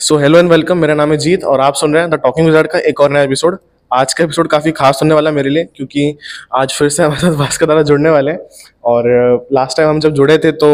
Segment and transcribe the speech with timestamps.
[0.00, 2.46] So hello and welcome मेरा नाम है जीत और आप सुन रहे हैं द टॉकिंग
[2.46, 3.56] विजार्ड का एक और नया एपिसोड
[3.90, 6.16] आज का एपिसोड काफ़ी खास होने वाला है मेरे लिए, क्योंकि
[6.54, 8.38] आज फिर से हमारे साथ भास्कर दादा जुड़ने वाले हैं।
[8.84, 10.70] और लास्ट टाइम हम जब जुड़े थे तो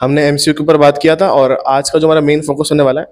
[0.00, 2.82] हमने एम के ऊपर बात किया था और आज का जो हमारा मेन फोकस होने
[2.82, 3.06] वाला है,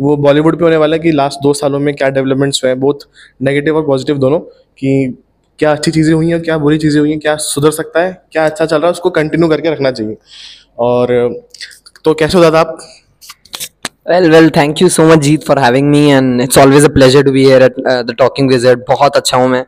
[0.00, 2.80] वो बॉलीवुड पे होने वाला है कि लास्ट दो सालों में क्या डेवलपमेंट्स हुए हैं
[2.80, 3.10] बहुत
[3.42, 5.18] नेगेटिव और पॉजिटिव दोनों, कि
[5.58, 8.46] क्या अच्छी चीज़ें हुई हैं, क्या बुरी चीज़ें हुई हैं, क्या सुधर सकता है, क्या
[8.46, 10.16] अच्छा चल रहा है, उसको कंटिन्यू करके रखना चाहिए।
[10.78, 11.42] और
[12.04, 12.78] तो कैसे हो दादा आप?
[14.06, 17.20] Well, well thank you so much Jeet for having me and it's always a pleasure
[17.26, 18.48] to be here at uh, the Talking
[18.88, 19.60] बहुत अच्छा हूँ मैं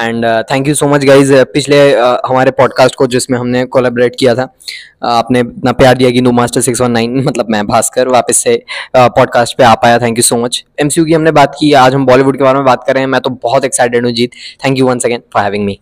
[0.00, 4.34] and thank you so much guys पिछले uh, हमारे पॉडकास्ट को जिसमें हमने कोलेबरेट किया
[4.34, 8.08] था uh, आपने इतना प्यार दिया कि no master six one nine मतलब मैं भास्कर
[8.08, 8.56] वापस से
[8.96, 11.56] पॉडकास्ट uh, पे आ पाया thank you so much M C U की हमने बात
[11.60, 14.06] की आज हम बॉलीवुड के बारे में बात कर रहे हैं मैं तो बहुत एक्साइटेड
[14.06, 14.30] हूँ Jeet
[14.64, 15.78] thank you once again for having me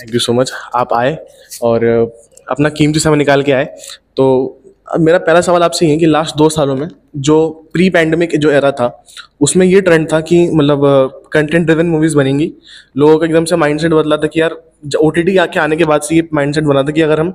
[0.00, 1.16] thank you so much आप आए
[1.62, 2.08] और uh,
[2.50, 3.64] अपना कीमती समय निकाल के आए
[4.16, 7.36] तो मेरा पहला सवाल आपसे ये है कि लास्ट दो सालों में जो
[7.72, 9.02] प्री पैंडमिक जो एरा था,
[9.40, 10.82] उसमें ये ट्रेंड था कि मतलब
[11.32, 12.52] कंटेंट ड्रिवन मूवीज़ बनेंगी।
[12.96, 14.56] लोगों का एकदम से माइंडसेट बदला था कि यार
[14.96, 17.34] ओ टी टी आके आने के बाद से ये माइंडसेट बना था कि अगर हम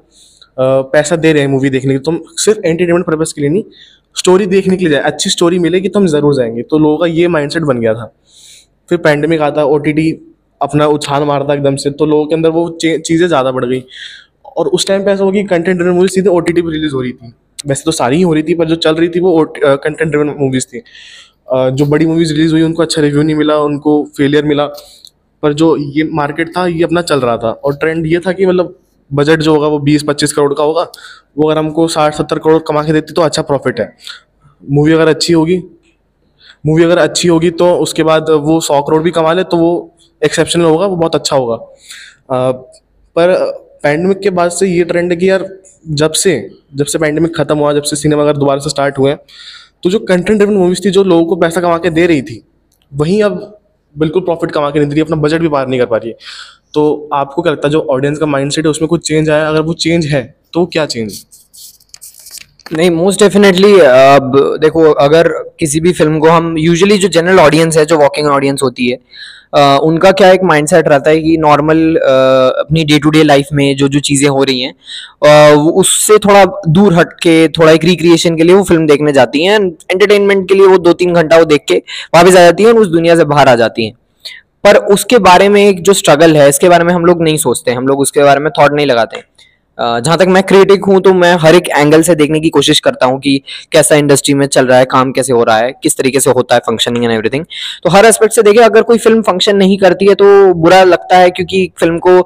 [0.57, 3.63] पैसा दे रहे हैं मूवी देखने के तो हम सिर्फ़ एंटरटेनमेंट पर्पज़ के लिए नहीं
[4.15, 7.05] स्टोरी देखने के लिए जाए। अच्छी स्टोरी मिलेगी तो हम ज़रूर जाएँगे। तो लोगों का
[7.07, 8.11] ये माइंडसेट बन गया था।
[8.89, 10.11] फिर पैंडमिक आता ओ टी टी
[10.61, 13.83] अपना उछाल मारता एकदम से तो लोगों के अंदर वो चीज़ें ज़्यादा बढ़ गई।
[14.57, 16.93] और उस टाइम पे ऐसा हो कि कंटेंट मूवी सीधे ओ टी टी पर रिलीज़
[16.93, 17.33] हो रही थी।
[17.65, 20.35] वैसे तो सारी ही हो रही थी पर जो चल रही थी वो कंटेंट ड्रिवन
[20.39, 20.81] मूवीज़ थी।
[21.71, 24.65] जो बड़ी मूवीज़ रिलीज़ हुई उनको अच्छा रिव्यू नहीं मिला उनको फेलियर मिला।
[25.43, 28.45] पर जो ये मार्केट था ये अपना चल रहा था। और ट्रेंड ये था कि
[28.45, 28.75] मतलब
[29.11, 30.81] बजट जो होगा वो बीस पच्चीस करोड़ का होगा।
[31.37, 33.93] वो अगर हमको साठ सत्तर करोड़ कमा के देती तो अच्छा प्रॉफिट है।
[34.63, 35.61] मूवी अगर अच्छी होगी
[36.65, 39.69] मूवी अगर अच्छी होगी तो उसके बाद वो सौ करोड़ भी कमा ले तो वो
[40.21, 42.51] एक्सेप्शनल होगा वो बहुत अच्छा होगा। अ,
[43.15, 43.33] पर
[43.83, 45.45] पैंडमिक के बाद से ये ट्रेंड है कि यार
[45.89, 46.33] जब से
[46.75, 49.19] जब से पैंडमिक खत्म हुआ जब से सिनेमा अगर दोबारा से स्टार्ट हुए हैं,
[49.83, 52.43] तो जो कंटेंट ड्रिवन मूवीज़ थी जो लोगों को पैसा कमा के दे रही थी
[52.91, 53.59] वहीं अब
[53.95, 56.09] बिल्कुल प्रॉफिट कमा के नहीं दे रही अपना बजट भी पार नहीं कर पा रही
[56.09, 56.15] है।
[56.73, 59.47] तो आपको क्या लगता है जो ऑडियंस का माइंडसेट है उसमें कुछ चेंज आया?
[59.49, 61.25] अगर वो चेंज है तो क्या चेंज
[62.71, 65.27] नहीं मोस्ट डेफिनेटली अब देखो अगर
[65.59, 68.97] किसी भी फ़िल्म को हम यूजुअली जो जनरल ऑडियंस है जो वॉकिंग ऑडियंस होती है
[69.53, 73.75] अ, उनका क्या एक माइंडसेट रहता है कि नॉर्मल अपनी डे टू डे लाइफ में
[73.77, 74.73] जो जो चीज़ें हो रही हैं
[75.81, 79.59] उससे थोड़ा दूर हट के थोड़ा एक रिक्रिएशन के लिए वो फ़िल्म देखने जाती हैं
[79.59, 81.77] एंटरटेनमेंट के लिए वो दो तीन घंटा वो देख के
[82.15, 83.93] वापस आ जाती हैं और उस दुनिया से बाहर आ जाती हैं।
[84.63, 87.71] पर उसके बारे में एक जो स्ट्रगल है इसके बारे में हम लोग नहीं सोचते
[87.73, 89.21] हम लोग उसके बारे में थॉट नहीं लगाते।
[89.81, 93.05] जहाँ तक मैं क्रिटिक हूँ तो मैं हर एक एंगल से देखने की कोशिश करता
[93.05, 96.19] हूँ कि कैसा इंडस्ट्री में चल रहा है, काम कैसे हो रहा है, किस तरीके
[96.19, 97.45] से होता है फंक्शनिंग एंड एवरीथिंग
[97.83, 101.17] तो हर एस्पेक्ट से देखें अगर कोई फ़िल्म फ़ंक्शन नहीं करती है तो बुरा लगता
[101.17, 102.19] है क्योंकि फ़िल्म को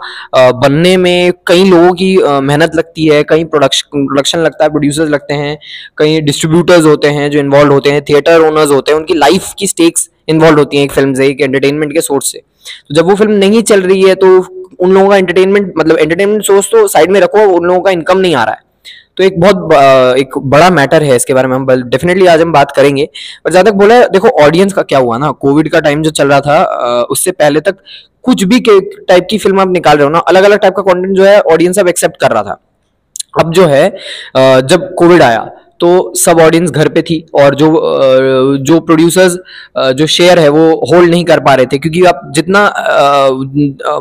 [0.60, 5.34] बनने में कई लोगों की मेहनत लगती है, कई प्रोडक्शन प्रोडक्शन लगता है प्रोड्यूसर्स लगते
[5.34, 5.58] हैं,
[5.98, 9.68] कई डिस्ट्रीब्यूटर्स होते हैं जो इन्वॉल्व होते हैं थिएटर ओनर्स होते हैं, उनकी लाइफ की
[9.68, 12.38] स्टेक्स इन्वॉल्व होती हैं एक फ़िल्म से, एक एंटरटेनमेंट के सोर्स से.
[12.38, 14.28] तो जब वो फ़िल्म नहीं चल रही है तो
[14.80, 18.18] उन लोगों का एंटरटेनमेंट मतलब एंटरटेनमेंट सोर्स तो साइड में रखो, उन लोगों का इनकम
[18.18, 18.64] नहीं आ रहा है।
[19.18, 22.72] तो एक बहुत एक बड़ा मैटर है इसके बारे में हम डेफिनेटली आज हम बात
[22.76, 23.06] करेंगे।
[23.46, 26.28] पर ज़्यादा तक बोला देखो ऑडियंस का क्या हुआ ना कोविड का टाइम जो चल
[26.28, 27.78] रहा था उससे पहले तक
[28.24, 31.16] कुछ भी टाइप की फ़िल्म आप निकाल रहे हो ना अलग अलग टाइप का कंटेंट
[31.18, 32.60] जो है ऑडियंस अब एक्सेप्ट कर रहा था।
[33.40, 33.90] अब जो है
[34.64, 35.50] जब कोविड आया
[35.80, 37.68] तो सब ऑडियंस घर पे थी और जो
[38.58, 39.38] जो प्रोड्यूसर्स
[39.96, 42.64] जो शेयर है वो होल्ड नहीं कर पा रहे थे। क्योंकि आप जितना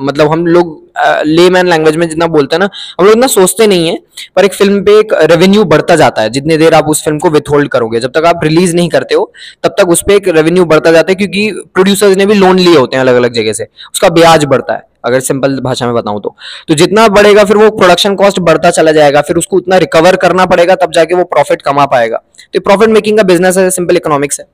[0.02, 2.68] मतलब हम लोग लेमैन लैंग्वेज में जितना बोलते हैं ना,
[3.00, 3.98] हम लोग इतना सोचते नहीं है,
[4.36, 7.30] पर एक फ़िल्म पे एक रेवेन्यू बढ़ता जाता है। जितनी देर आप उस फ़िल्म को
[7.30, 9.30] विथहोल्ड करोगे, जब तक आप रिलीज़ नहीं करते हो,
[9.64, 12.76] तब तक उस पर एक रेवेन्यू बढ़ता जाता है, क्योंकि प्रोड्यूसर्स ने भी लोन लिए
[12.76, 16.20] होते हैं अलग अलग जगह से। उसका ब्याज बढ़ता है, अगर सिंपल भाषा में बताऊँ
[16.20, 16.34] तो।
[16.68, 20.46] तो जितना बढ़ेगा, फिर वो प्रोडक्शन कॉस्ट बढ़ता चला जाएगा, फिर उसको उतना रिकवर करना
[20.46, 22.22] पड़ेगा, तब जाके वो प्रॉफिट कमा पाएगा।
[22.54, 24.46] तो प्रॉफिट मेकिंग का बिज़नेस है सिंपल इकोनॉमिक्स है।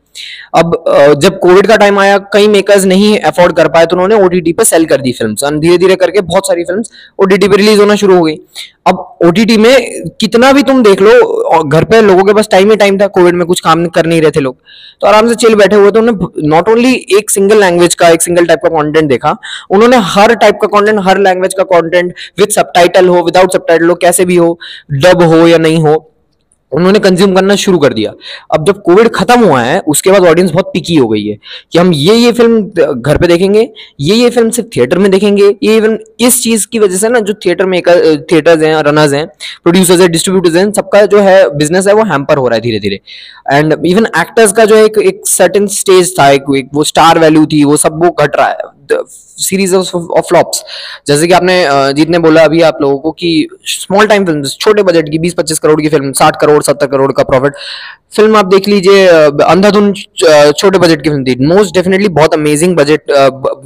[0.55, 0.73] अब
[1.23, 4.65] जब कोविड का टाइम आया, कई मेकर्स नहीं अफोर्ड कर पाए तो उन्होंने ओटीटी पे
[4.65, 6.83] सेल कर दी फ़िल्म धीरे धीरे करके बहुत सारी फ़िल्म
[7.19, 8.35] ओटीटी पे रिलीज़ होना शुरू हो गई।
[8.87, 12.77] अब ओटीटी में कितना भी तुम देख लो घर पे लोगों के पास टाइम ही
[12.77, 14.57] टाइम था कोविड में कुछ काम कर नहीं रहे थे लोग।
[15.01, 18.23] तो आराम से चिल बैठे हुए थे, उन्होंने नॉट ओनली एक सिंगल लैंग्वेज का, एक
[18.23, 19.37] सिंगल टाइप का कंटेंट देखा,
[19.71, 23.95] उन्होंने हर टाइप का कंटेंट हर लैंग्वेज का कंटेंट विद सबटाइटल हो विदाउट सबटाइटल हो,
[23.97, 24.59] कैसे भी हो
[24.93, 25.97] डब हो या नहीं हो।
[26.73, 28.13] उन्होंने कंज्यूम करना शुरू कर दिया।
[28.55, 31.37] अब जब कोविड खत्म हुआ है उसके बाद ऑडियंस बहुत पिकी हो गई है
[31.73, 33.69] कि हम ये ये फ़िल्म घर पे देखेंगे
[34.01, 37.21] ये ये फ़िल्म सिर्फ़ थिएटर में देखेंगे ये फ़िल्म इस चीज़ की वजह से ना
[37.21, 39.27] जो थिएटर में थिएटर्स हैं रनर्स हैं
[39.63, 42.81] प्रोड्यूसर्स हैं डिस्ट्रीब्यूटर्स हैं सबका जो है बिज़नेस है वो हैम्पर हो रहा है धीरे
[42.81, 43.01] धीरे
[43.53, 47.47] एंड इवन एक्टर्स का जो एक एक सर्टेन स्टेज था एक, एक वो स्टार वैल्यू
[47.47, 48.70] थी वो सब वो घट रहा है।
[49.39, 50.63] सीरीज़ ऑफ़ फ्लॉप्स
[51.07, 54.43] जैसे कि आपने अ, जीत ने बोला अभी आप लोगों को कि स्मॉल टाइम फ़िल्म
[54.61, 57.55] छोटे बजट की 20-25 करोड़ की फ़िल्म 60 करोड़ 70 करोड़ का प्रॉफिट
[58.17, 59.07] फ़िल्म आप देख लीजिए
[59.45, 63.11] अंधाधुन छोटे बजट की फ़िल्म थी। मोस्ट डेफिनेटली बहुत अमेजिंग बजट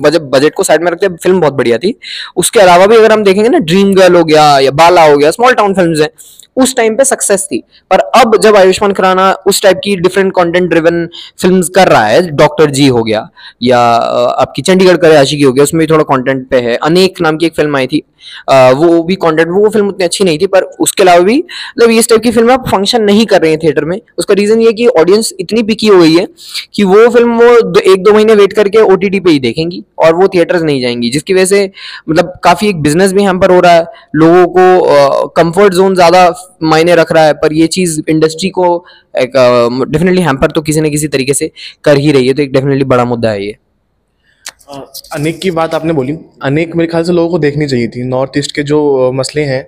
[0.01, 1.95] बजट बजट को साइड में रखते फ़िल्म बहुत बढ़िया थी।
[2.37, 5.31] उसके अलावा भी अगर हम देखेंगे ना ड्रीम गर्ल हो गया या बाला हो गया
[5.31, 6.09] स्मॉल टाउन फिल्म्स हैं।
[6.57, 10.69] उस टाइम पे सक्सेस थी। पर अब जब आयुष्मान खुराना उस टाइप की डिफरेंट कंटेंट
[10.71, 11.07] ड्रिवन
[11.43, 13.29] फिल्म्स कर रहा है डॉक्टर जी हो गया,
[13.63, 17.37] या आपकी चंडीगढ़ करे आशिकी हो गया, उसमें भी थोड़ा कंटेंट पे है। अनेक नाम
[17.37, 18.03] की एक फ़िल्म आई थी।
[18.49, 22.09] वो भी कंटेंट वो फ़िल्म उतनी अच्छी नहीं थी, पर उसके अलावा भी मतलब इस
[22.09, 24.87] टाइप की फ़िल्म अब फ़ंक्शन नहीं कर रही है थिएटर में। उसका रीजन ये कि
[25.01, 26.27] ऑडियंस इतनी पिकी हो गई है
[26.75, 30.29] कि वो फ़िल्म वो एक दो महीने वेट करके ओटीटी पे ही देखेंगी, और वो
[30.29, 31.71] थिएटर्स नहीं जाएँगी। जिसकी वजह से
[32.09, 33.87] मतलब काफ़ी एक बिज़नेस भी यहाँ पर हो रहा है।
[34.17, 36.29] लोगों को कंफर्ट जोन ज़्यादा
[36.63, 38.65] मायने रख रहा है, पर ये चीज़ इंडस्ट्री को
[39.15, 39.33] एक
[39.89, 41.51] डेफिनेटली हैम्पर तो किसी न किसी तरीके से
[41.85, 43.57] कर ही रही है तो एक डेफिनेटली बड़ा मुद्दा है ये।
[45.15, 48.39] अनेक की बात आपने बोली। अनेक मेरे ख्याल से लोगों को देखनी चाहिए थी। नॉर्थ
[48.39, 49.67] ईस्ट के जो मसले हैं,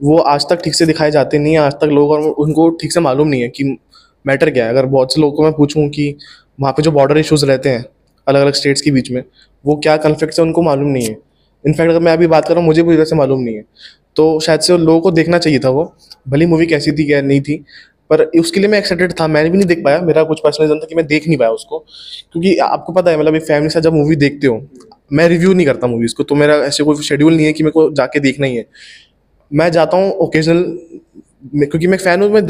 [0.00, 2.92] वो आज तक ठीक से दिखाए जाते नहीं हैं, आज तक लोग को उनको ठीक
[2.92, 3.64] से मालूम नहीं है कि
[4.24, 6.14] मैटर क्या है। अगर बहुत से लोगों को मैं पूछूँ कि
[6.58, 7.84] वहाँ पे जो बॉर्डर इश्यूज़ रहते हैं
[8.26, 9.22] अलग अलग स्टेट्स के बीच में,
[9.64, 11.16] वो क्या कन्फ्लिक्ट है उनको मालूम नहीं है।
[11.64, 13.64] इनफैक्ट अगर मैं अभी बात कर मुझे पूरी तरह से मालूम नहीं है।
[14.16, 15.84] तो शायद से उन लोगों को देखना चाहिए था वो,
[16.28, 17.56] भली मूवी कैसी थी, क्या नहीं थी,
[18.10, 20.80] पर उसके लिए मैं एक्साइटेड था, मैंने भी नहीं देख पाया, मेरा कुछ पर्सनल रीजन
[20.80, 21.78] था कि मैं देख नहीं पाया उसको,
[22.32, 24.60] क्योंकि आपको पता है मतलब एक फैमिली से जब मूवी देखते हो,
[25.12, 27.72] मैं रिव्यू नहीं करता मूवीज़ को तो मेरा ऐसे कोई शेड्यूल नहीं है कि मेरे
[27.72, 28.66] को जाके देखना ही है।
[29.50, 30.62] मैं जाता हूँ ओकेजनल
[31.54, 32.42] क्योंकि मैं फ़ैन हूँ, मैं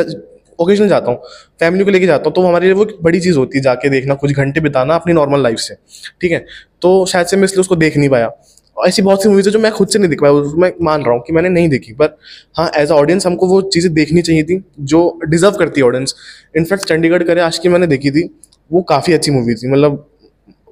[0.59, 1.21] ओकेजनल जाता हूँ
[1.61, 4.15] फैमिली को लेके जाता हूँ तो हमारे लिए वो बड़ी चीज़ होती है, जाके देखना,
[4.15, 5.75] कुछ घंटे बिताना अपनी नॉर्मल लाइफ से,
[6.21, 6.45] ठीक है?
[6.83, 8.31] तो शायद से मैं इसलिए उसको देख नहीं पाया।
[8.77, 11.15] ऐसी बहुत सी मूवीज़ है जो मैं खुद से नहीं देख पाया मैं मान रहा
[11.15, 12.17] हूँ कि मैंने नहीं देखी पर
[12.57, 16.15] हाँ एज अ ऑडियंस हमको वो चीज़ें देखनी चाहिए थी जो डिजर्व करती है ऑडियंस
[16.57, 18.29] इनफैक्ट चंडीगढ़ करे, आज की मैंने देखी थी,
[18.71, 20.07] वो काफ़ी अच्छी मूवी थी। मतलब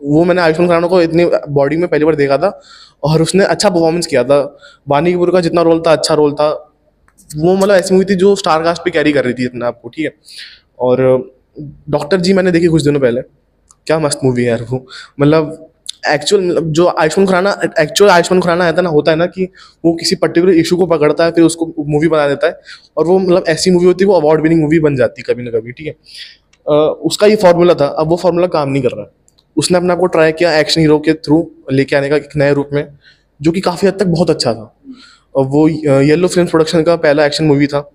[0.02, 2.60] वो मैंने आयुष्मान खुराना को इतनी बॉडी में पहली बार देखा था
[3.02, 4.40] और उसने अच्छा परफॉर्मेंस किया था।
[4.88, 6.50] बानी कपूर का जितना रोल था अच्छा रोल था।
[7.30, 9.80] वो मतलब ऐसी मूवी थी जो स्टार कास्ट पे कैरी कर रही थी अपने आप
[9.82, 10.12] को, ठीक है?
[10.80, 11.32] और
[11.90, 13.22] डॉक्टर जी मैंने देखी कुछ दिनों पहले।
[13.86, 14.86] क्या मस्त मूवी है यार वो।
[15.20, 15.69] मतलब
[16.04, 17.50] एक्चुअल मतलब जो आयुष्मान खुराना
[17.80, 19.48] एक्चुअल आयुष्मान खुराना है ना, होता है ना कि
[19.84, 22.60] वो किसी पर्टिकुलर इशू को पकड़ता है, फिर उसको मूवी बना देता है,
[22.96, 25.42] और वो मतलब ऐसी मूवी होती है, वो अवार्ड विनिंग मूवी बन जाती है कभी
[25.42, 25.94] ना कभी, ठीक है?
[27.04, 29.18] उसका ये फार्मूला था, अब वो फार्मूला काम नहीं कर रहा। है
[29.56, 32.52] उसने अपने आप को ट्राई किया एक्शन हीरो के थ्रू लेके आने का एक नए
[32.54, 32.86] रूप में,
[33.40, 34.74] जो कि काफ़ी हद तक बहुत अच्छा था।
[35.34, 37.90] और वो येलो फ़िल्म प्रोडक्शन का पहला एक्शन मूवी था।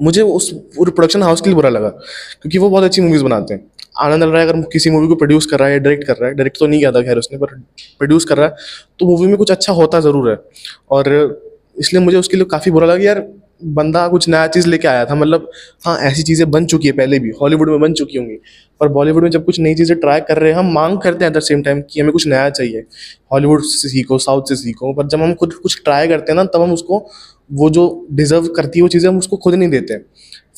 [0.00, 3.54] मुझे उस पूरे प्रोडक्शन हाउस के लिए बुरा लगा, क्योंकि वो बहुत अच्छी मूवीज़ बनाते
[3.54, 3.60] हैं।
[3.96, 6.58] आनंद राय अगर किसी मूवी को प्रोड्यूस कर रहा है डायरेक्ट कर रहा है डायरेक्ट
[6.58, 7.54] तो नहीं किया था खैर उसने पर
[7.98, 8.54] प्रोड्यूस कर रहा है
[9.00, 10.36] तो मूवी में कुछ अच्छा होता ज़रूर है।
[10.90, 11.12] और
[11.78, 13.26] इसलिए मुझे उसके लिए काफ़ी बुरा लगा यार,
[13.64, 15.48] बंदा कुछ नया चीज़ लेके आया था मतलब
[15.86, 18.34] हाँ ऐसी चीज़ें बन चुकी है पहले भी हॉलीवुड में बन चुकी होंगी,
[18.80, 21.30] पर बॉलीवुड में जब कुछ नई चीज़ें ट्राई कर रहे हैं, हम मांग करते हैं
[21.30, 22.84] एट द सेम टाइम कि हमें कुछ नया चाहिए।
[23.32, 26.44] हॉलीवुड से सीखो साउथ से सीखो, पर जब हम खुद कुछ ट्राई करते हैं ना,
[26.44, 26.98] तब हम उसको,
[27.50, 29.98] वो जो डिजर्व करती है वो चीज़ें हम उसको खुद नहीं देते।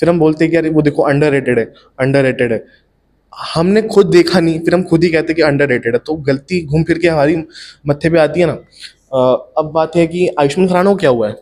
[0.01, 1.41] फिर हम बोलते हैं कि यार, वो देखो अंडर है
[2.01, 2.65] अंडर है।
[3.37, 6.65] हमने खुद देखा नहीं, फिर हम खुद ही कहते कि अंडर रेटेड है। तो गलती
[6.67, 7.37] घूम फिर के हमारी
[7.89, 8.53] मत्थे पे आती है ना।
[9.59, 11.37] अब बात है कि आयुष्मान खुराना को क्या हुआ है?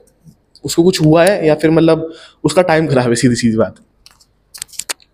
[0.65, 2.11] उसको कुछ हुआ है या फिर मतलब
[2.45, 3.75] उसका टाइम खराब है सीधी सीधी बात?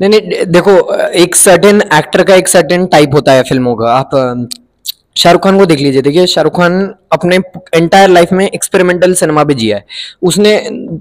[0.00, 4.10] नहीं नहीं, देखो, एक सर्टेन एक्टर का एक सर्टेन टाइप होता है फ़िल्मों का। आप
[5.20, 7.37] शाहरुख खान को देख लीजिए। देखिए, शाहरुख खान अपने
[7.75, 9.84] एंटायर लाइफ में एक्सपेरिमेंटल सिनेमा पे जिया है।
[10.22, 10.52] उसने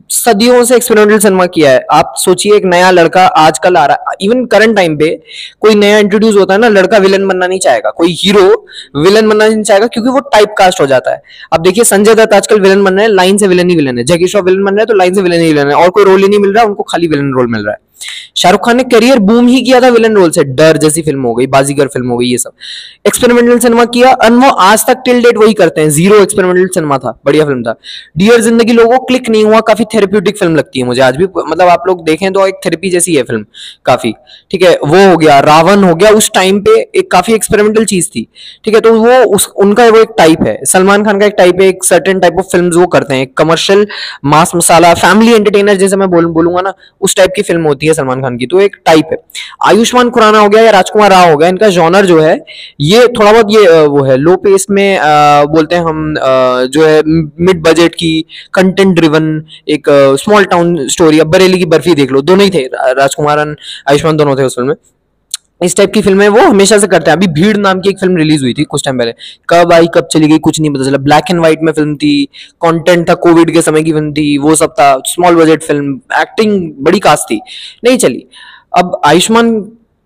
[0.10, 4.16] सदियों से एक्सपेरिमेंटल सिनेमा किया है। आप सोचिए, एक नया लड़का आजकल आ रहा है।
[4.21, 5.10] इवन करंट टाइम पे
[5.62, 8.65] कोई नया इंट्रोड्यूस होता है ना, लड़का विलन बनना नहीं चाहेगा। कोई हीरो
[8.96, 11.22] विलन बनना नहीं चाहेगा, क्योंकि वो टाइप कास्ट हो जाता है।
[11.53, 14.03] अब देखिए, संजय दत्त आजकल विलन बन रहे हैं लाइन से विलन ही विलन है।
[14.03, 16.22] जैकी विलन बन रहा है तो लाइन से विलन ही विलन है। और कोई रोल
[16.22, 17.88] ही नहीं मिल रहा, उनको खाली विलन रोल मिल रहा है।
[18.36, 21.34] शाहरुख खान ने करियर बूम ही किया था विलन रोल से, डर जैसी फ़िल्म हो
[21.36, 22.51] गई, बाजीगर फ़िल्म हो गई ये सब।
[23.08, 26.98] एक्सपेरिमेंटल सिनेमा किया और वो आज तक टिल डेट वही करते हैं ज़ीरो एक्सपेरिमेंटल सिनेमा
[26.98, 27.75] था, बढ़िया फ़िल्म था।
[28.18, 31.68] डियर ज़िंदगी, लोगों क्लिक नहीं हुआ, काफ़ी थेरेप्यूटिक फ़िल्म लगती है मुझे आज भी मतलब
[31.70, 33.46] आप लोग देखें तो एक थेरेपी जैसी है फ़िल्म
[33.86, 34.13] काफ़ी।
[34.51, 38.10] ठीक है, वो हो गया, रावण हो गया, उस टाइम पे एक काफ़ी एक्सपेरिमेंटल चीज़
[38.10, 38.27] थी।
[38.65, 41.62] ठीक है तो वो उस, उनका वो एक टाइप है। सलमान खान का एक टाइप
[41.62, 43.86] है, एक सर्टेन टाइप ऑफ़ फ़िल्म वो करते हैं commercial
[44.25, 48.22] mass masala family entertainer जैसे मैं बोलूँगा ना, उस टाइप की फ़िल्म होती है। सलमान
[48.22, 49.17] खान की तो एक टाइप है।
[49.65, 52.38] आयुष्मान खुराना हो गया या राजकुमार राव हो गया इनका जॉनर जो है
[52.81, 56.86] ये थोड़ा बहुत ये वो है लो पेस में आ, बोलते हैं हम आ, जो
[56.86, 59.31] है मिड बजट की कंटेंट ड्रिवन
[59.69, 64.17] एक स्मॉल टाउन स्टोरी अब बरेली की बर्फ़ी देख लो दोनों ही थे राजकुमार आयुष्मान
[64.17, 64.75] दोनों थे उस फ़िल्म में।
[65.62, 68.18] इस टाइप की फ़िल्में वो हमेशा से करते हैं। अभी भीड़ नाम की एक फ़िल्म
[68.18, 69.13] रिलीज़ हुई थी कुछ टाइम पहले।
[69.50, 72.25] कब आई, कब चली गई, कुछ नहीं पता चला। ब्लैक एंड व्हाइट में फ़िल्म थी
[72.62, 76.72] कंटेंट था कोविड के समय की फ़िल्म थी, वो सब था। स्मॉल बजट फ़िल्म एक्टिंग
[76.84, 77.39] बड़ी कास्ट थी।
[77.84, 78.25] नहीं चली।
[78.78, 79.60] अब आयुष्मान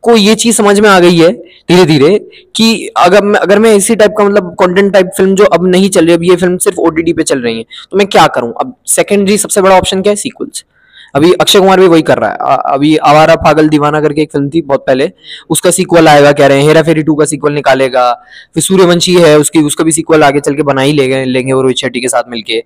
[0.04, 1.32] को ये चीज़ समझ में आ गई है
[1.70, 2.18] धीरे धीरे
[2.56, 5.90] कि अगर मैं अगर मैं इसी टाइप का मतलब कंटेंट टाइप फ़िल्म जो अब नहीं
[5.90, 8.54] चल रही, अब ये फ़िल्म सिर्फ़ ओटीटी पे चल रही है तो मैं क्या करूँ?
[8.62, 10.16] अब सेकेंडरी सबसे बड़ा ऑप्शन क्या है?
[10.16, 10.64] सीक्वल्स
[11.14, 14.50] अभी अक्षय कुमार भी वही कर रहा है। अभी आवारा पागल दीवाना करके एक फ़िल्म
[14.50, 15.10] थी बहुत पहले।
[15.50, 18.12] उसका सीक्वल आएगा, कह रहे हैं, हेरा फेरी टू का सीक्वल निकालेगा।
[18.54, 21.62] फिर सूर्यवंशी है, उसकी, उसका भी सीक्वल आगे चल के बना ही लेंगे लेंगे वो
[21.62, 22.64] रोहित शेट्टी के साथ मिलके।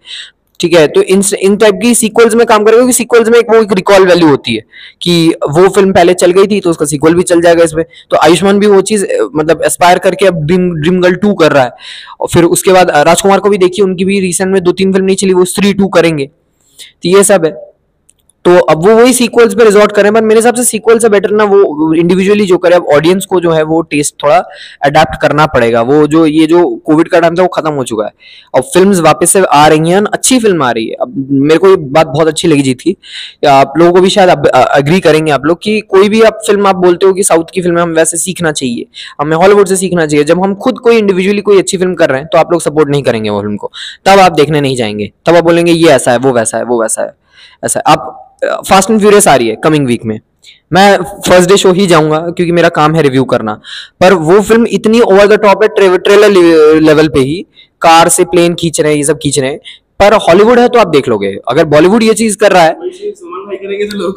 [0.60, 3.50] ठीक है तो इन इन टाइप की सीक्वल्स में काम करेगा, क्योंकि सीक्वल्स में एक
[3.50, 4.62] वो एक रिकॉल वैल्यू होती है
[5.02, 8.18] कि वो फ़िल्म पहले चल गई थी तो उसका सीक्वल भी चल जाएगा इसमें। तो
[8.18, 11.72] आयुष्मान भी वो चीज़ मतलब एस्पायर करके अब ड्रीम ड्रीम गर्ल टू कर रहा है।
[12.22, 15.06] और फिर उसके बाद, राजकुमार को भी देखिए, उनकी भी रिसेंट में दो तीन फ़िल्म
[15.06, 17.52] नहीं चली, वो स्त्री टू करेंगे। तो ये सब है।
[18.48, 21.32] तो अब वो वही सीक्वल्स पे रिजॉर्ट करें पर मेरे हिसाब से सीक्वल से बेटर
[21.32, 24.38] ना वो इंडिविजुअली जो करे, अब ऑडियंस को जो है वो टेस्ट थोड़ा
[24.86, 28.06] अडेप्ट करना पड़ेगा। वो जो, ये जो कोविड का टाइम था, वो खत्म हो चुका
[28.06, 28.12] है।
[28.56, 31.70] अब फ़िल्म वापस से आ रही हैं, अच्छी फ़िल्म आ रही है। अब मेरे को
[31.70, 32.96] ये बात बहुत अच्छी लगी जी थी
[33.48, 36.76] आप लोगों को भी शायद अग्री करेंगे आप लोग कि कोई भी आप फ़िल्म आप
[36.78, 38.86] बोलते हो कि साउथ की फ़िल्म हम वैसे सीखना चाहिए।
[39.22, 42.20] हमें हॉलीवुड से सीखना चाहिए। जब हम खुद कोई इंडिविजुअली कोई अच्छी फ़िल्म कर रहे
[42.20, 43.72] हैं तो आप लोग सपोर्ट नहीं करेंगे वो फ़िल्म को।
[44.06, 46.82] तब आप देखने नहीं जाएँगे। तब आप बोलेंगे, ये ऐसा है, वो वैसा है, वो
[46.82, 47.12] वैसा है।
[47.66, 50.20] ऐसा। आप फास्ट एंड फ्यूरियस आ रही है कमिंग वीक में।
[50.74, 53.54] मैं फ़र्स्ट डे शो ही जाऊँगा क्योंकि मेरा काम है रिव्यू करना।
[54.02, 57.46] पर वो फ़िल्म इतनी ओवर द टॉप है ट्रे, ट्रेलर लेवल पे ही
[57.82, 59.60] कार से प्लेन खींच रहे हैं ये सब खींच रहे हैं।
[60.00, 64.12] पर हॉलीवुड है तो आप देख लोगे। अगर बॉलीवुड ये चीज़ कर रहा है तो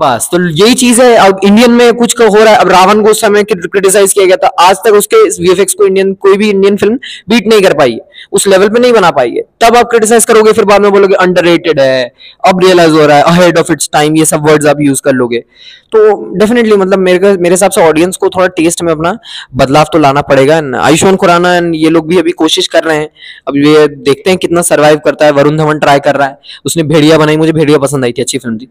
[0.00, 3.10] बस तो यही चीज़ है। अब इंडियन में कुछ हो रहा है। अब रावण को
[3.10, 6.76] उस समय क्रिटिसाइज किया गया था। आज तक उसके वीएफएक्स को इंडियन कोई भी इंडियन
[6.76, 6.98] फ़िल्म
[7.28, 7.98] बीट नहीं कर पाई। है
[8.32, 11.14] उस लेवल पे नहीं बना पाई है। तब आप क्रिटिसाइज करोगे, फिर बाद में बोलोगे
[11.16, 12.12] अंडररेटेड है,
[12.48, 15.12] अब रियलाइज़ हो रहा है अहेड ऑफ़ इट्स टाइम ये सब वर्ड्स आप यूज़ कर
[15.12, 15.44] लोगे।
[15.92, 16.00] तो
[16.38, 19.16] डेफिनेटली मतलब मेरे मेरे हिसाब से ऑडियंस को थोड़ा टेस्ट में अपना
[19.54, 23.08] बदलाव तो लाना पड़ेगा। आयुष्मान खुराना and ये लोग भी अभी कोशिश कर रहे हैं।
[23.48, 26.82] अब ये देखते हैं कितना सर्वाइव करता है। वरुण धवन ट्राई कर रहा है। उसने
[26.82, 28.68] भेड़िया बनाई, मुझे भेड़िया पसंद आई थी, अच्छी फ़िल्म थी।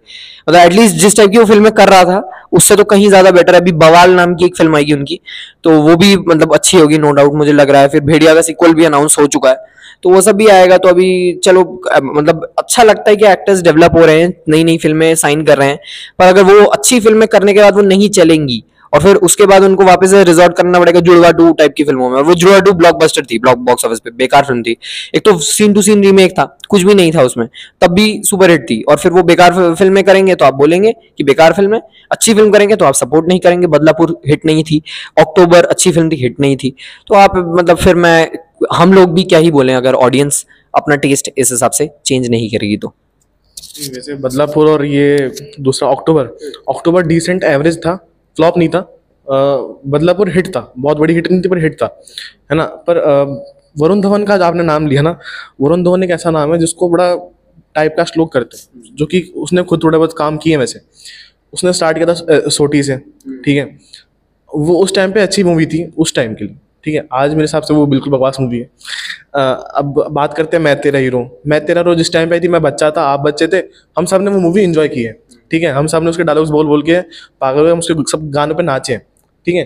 [0.50, 3.54] मतलब एटलीस्ट जिस टाइप की वो फ़िल्में कर रहा था, उससे तो कहीं ज़्यादा बेटर
[3.54, 5.20] है। अभी बवाल नाम की एक फ़िल्म आएगी उनकी।
[5.64, 8.42] तो वो भी मतलब अच्छी होगी नो डाउट मुझे लग रहा है। फिर भेड़िया का
[8.42, 9.70] सिक्वल भी अनाउंस हो चुका है।
[10.04, 11.10] तो वो सब भी आएगा तो अभी
[11.44, 11.62] चलो
[12.06, 15.58] मतलब अच्छा लगता है कि एक्टर्स डेवलप हो रहे हैं नई नई फ़िल्में साइन कर
[15.58, 15.80] रहे हैं।
[16.20, 18.64] पर अगर वो अच्छी फ़िल्में करने के बाद वो नहीं चलेंगी
[18.94, 22.18] और फिर उसके बाद उनको वापस रिजॉर्ट करना पड़ेगा जुड़वा टू टाइप की फ़िल्मों में।
[22.18, 24.76] और वो जुड़वा टू ब्लॉकबस्टर थी ब्लॉक बॉक्स ऑफ़िस पे, बेकार फ़िल्म थी।
[25.16, 27.48] एक तो सीन टू सीन रीमेक था, कुछ भी नहीं था उसमें।
[27.82, 31.24] तब भी सुपर हिट थी और फिर वो बेकार फ़िल्में करेंगे तो आप बोलेंगे कि
[31.24, 31.82] बेकार फ़िल्म है।
[32.12, 34.82] अच्छी फ़िल्म करेंगे तो आप सपोर्ट नहीं करेंगे, बदलापुर हिट नहीं थी।
[35.20, 36.74] अक्टूबर अच्छी फ़िल्म थी हिट नहीं थी।
[37.08, 38.30] तो आप मतलब फिर मैं,
[38.74, 42.50] हम लोग भी क्या ही बोलें अगर ऑडियंस अपना टेस्ट इस हिसाब से चेंज नहीं
[42.50, 42.94] करेगी तो।
[43.88, 46.26] वैसे बदलापुर और ये दूसरा अक्टूबर
[46.70, 47.94] अक्टूबर डिसेंट एवरेज था।
[48.38, 48.80] फ्लॉप नहीं था।
[49.28, 51.86] बदलापुर हिट था। बहुत बड़ी हिट नहीं थी, पर हिट था।
[52.52, 52.66] है ना?
[52.90, 53.00] पर
[53.76, 55.18] वरुण धवन का आपने नाम लिया ना,
[55.62, 57.14] वरुण धवन एक ऐसा नाम है जिसको बड़ा
[57.76, 60.80] टाइप कास्ट लोग करते हैं, जो कि उसने खुद थोड़े बहुत काम किए वैसे।
[61.54, 63.64] उसने स्टार्ट किया था सोटी से, ठीक है?
[64.50, 67.08] वो उस टाइम पे अच्छी मूवी थी, उस टाइम के लिए, ठीक है?
[67.14, 68.70] आज मेरे हिसाब से वो बिल्कुल बकवास मूवी है।
[69.34, 72.48] अब बात करते हैं, मैं तेरा हीरो मैं तेरा हीरो जिस टाइम पे आई थी,
[72.48, 73.64] मैं बच्चा था, आप बच्चे थे,
[73.98, 75.20] हम सबने वो मूवी इन्जॉय की है।
[75.52, 75.72] ठीक है?
[75.72, 77.00] हम सबने उसके डायलॉग्स बोल बोल के
[77.42, 79.64] पागल हुए, हम उसके सब गानों पर नाचे ठीक है?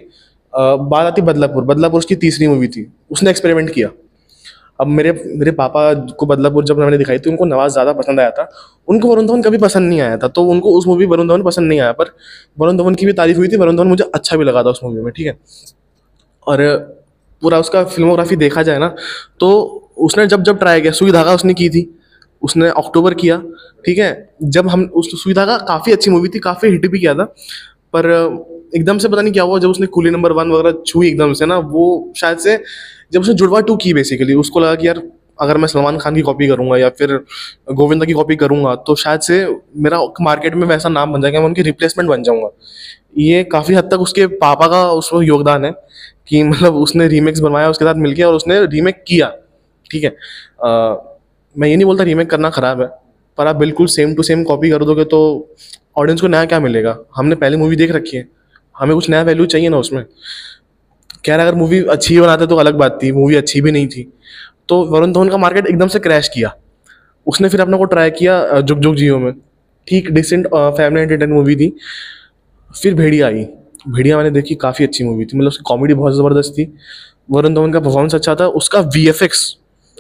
[0.54, 3.90] बात आती बदलापुर। बदलापुर उसकी तीसरी मूवी थी। उसने एक्सपेरिमेंट किया।
[4.80, 8.30] अब मेरे मेरे पापा को बदलापुर जब मैंने दिखाई थी उनको नवाज़ ज़्यादा पसंद आया
[8.32, 8.48] था।
[8.88, 11.68] उनको वरुण धवन कभी पसंद नहीं आया था तो उनको उस मूवी वरुण धवन पसंद
[11.68, 12.12] नहीं आया, पर
[12.58, 14.80] वरुण धवन की भी तारीफ़ हुई थी। वरुण धवन मुझे अच्छा भी लगा था उस
[14.84, 15.38] मूवी में, ठीक है?
[16.48, 16.62] और
[17.42, 18.94] पूरा उसका फिल्मोग्राफी देखा जाए ना
[19.40, 19.52] तो
[20.00, 21.82] उसने जब जब ट्राई किया सुई धागा उसने की थी।
[22.46, 23.42] उसने अक्टूबर किया,
[23.86, 24.36] ठीक है?
[24.44, 27.24] जब हम, उस सुविधा का काफ़ी अच्छी मूवी थी, काफ़ी हिट भी किया था,
[27.94, 28.10] पर
[28.76, 31.46] एकदम से पता नहीं क्या हुआ, जब उसने कुली नंबर वन वगैरह छुई एकदम से
[31.46, 32.58] ना, वो शायद से,
[33.14, 35.02] जब उसने जुड़वा टू की बेसिकली उसको लगा कि यार,
[35.42, 37.14] अगर मैं सलमान खान की कॉपी करूँगा या फिर
[37.74, 39.40] गोविंदा की कॉपी करूँगा तो शायद से
[39.78, 42.50] मेरा मार्केट में वैसा नाम बन जाएगा, मैं उनकी रिप्लेसमेंट बन जाऊँगा।
[43.18, 45.72] ये काफ़ी हद तक उसके पापा का उसमें योगदान है,
[46.28, 49.28] कि मतलब उसने रीमेक्स बनवाया, उसके साथ मिलके और उसने रीमेक किया,
[49.92, 50.10] ठीक है?
[51.56, 52.88] मैं ये नहीं बोलता रीमेक करना ख़राब है,
[53.38, 55.20] पर आप बिल्कुल सेम टू सेम कॉपी कर दोगे तो
[55.98, 56.98] ऑडियंस को नया क्या मिलेगा?
[57.16, 58.28] हमने पहले मूवी देख रखी है,
[58.76, 60.04] हमें कुछ नया वैल्यू चाहिए ना उसमें।
[61.26, 64.12] खैर, अगर मूवी अच्छी बनाते तो अलग बात थी मूवी अच्छी भी नहीं थी।
[64.70, 66.56] तो वरुण धवन का मार्केट एकदम से क्रैश किया।
[67.28, 69.34] उसने फिर अपने को ट्राई किया जुग जुग जियो में।
[69.88, 71.76] ठीक डिसेंट फैमिली एंटरटेन मूवी थी।
[72.72, 73.44] फिर भेड़िया आई।
[73.88, 76.72] भेड़िया मैंने देखी, काफ़ी अच्छी मूवी थी। मतलब उसकी कॉमेडी बहुत ज़बरदस्त थी।
[77.32, 79.56] वरुण धवन का परफॉर्मेंस अच्छा था। उसका वीएफएक्स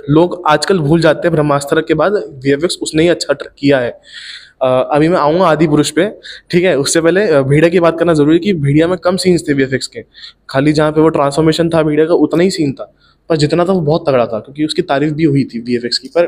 [0.09, 3.89] लोग आजकल भूल जाते हैं ब्रह्मास्त्र के बाद वीएफएक्स उसने ही अच्छा किया है।
[4.61, 6.07] अ, अभी मैं आऊँगा आदि पुरुष पे
[6.51, 6.77] ठीक है?
[6.77, 9.87] उससे पहले भेड़िया की बात करना ज़रूरी है कि भीड़िया में कम सीन्स थे वीएफएक्स
[9.87, 10.03] के।
[10.49, 12.91] खाली जहाँ पे वो ट्रांसफॉर्मेशन था भीड़िया का उतना ही सीन था।
[13.29, 16.07] पर जितना था वो बहुत तगड़ा था क्योंकि उसकी तारीफ़ भी हुई थी VFX की
[16.07, 16.27] पर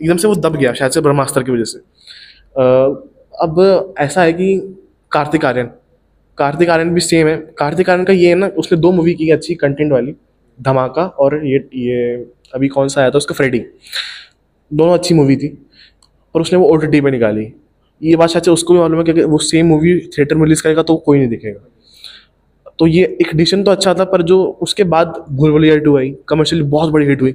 [0.00, 1.78] एकदम से वो दब गया शायद से ब्रह्मास्त्र की वजह से।
[3.34, 4.76] अब ऐसा है कि
[5.12, 5.70] कार्तिक आर्यन
[6.38, 9.30] कार्तिक आर्यन भी सेम है। कार्तिक आर्यन का ये है ना उसने दो मूवी की
[9.30, 10.14] अच्छी कंटेंट वाली
[10.58, 12.16] धमाका और ये ये
[12.52, 13.58] अभी कौन सा आया था उसका फ्रेडी
[14.70, 15.48] दोनों अच्छी मूवी थी
[16.34, 17.52] और उसने वो ओ टी पे निकाली।
[18.00, 20.82] ये बात है, उसको भी मालूम है कि वो सेम मूवी थिएटर में रिलीज़ करेगा
[20.82, 21.60] तो कोई नहीं दिखेगा।
[22.78, 26.14] तो ये एक एडिशन तो अच्छा था, पर जो उसके बाद भूल भुलैया टू आई
[26.28, 27.32] कमर्शियली बहुत बड़ी हिट हुई।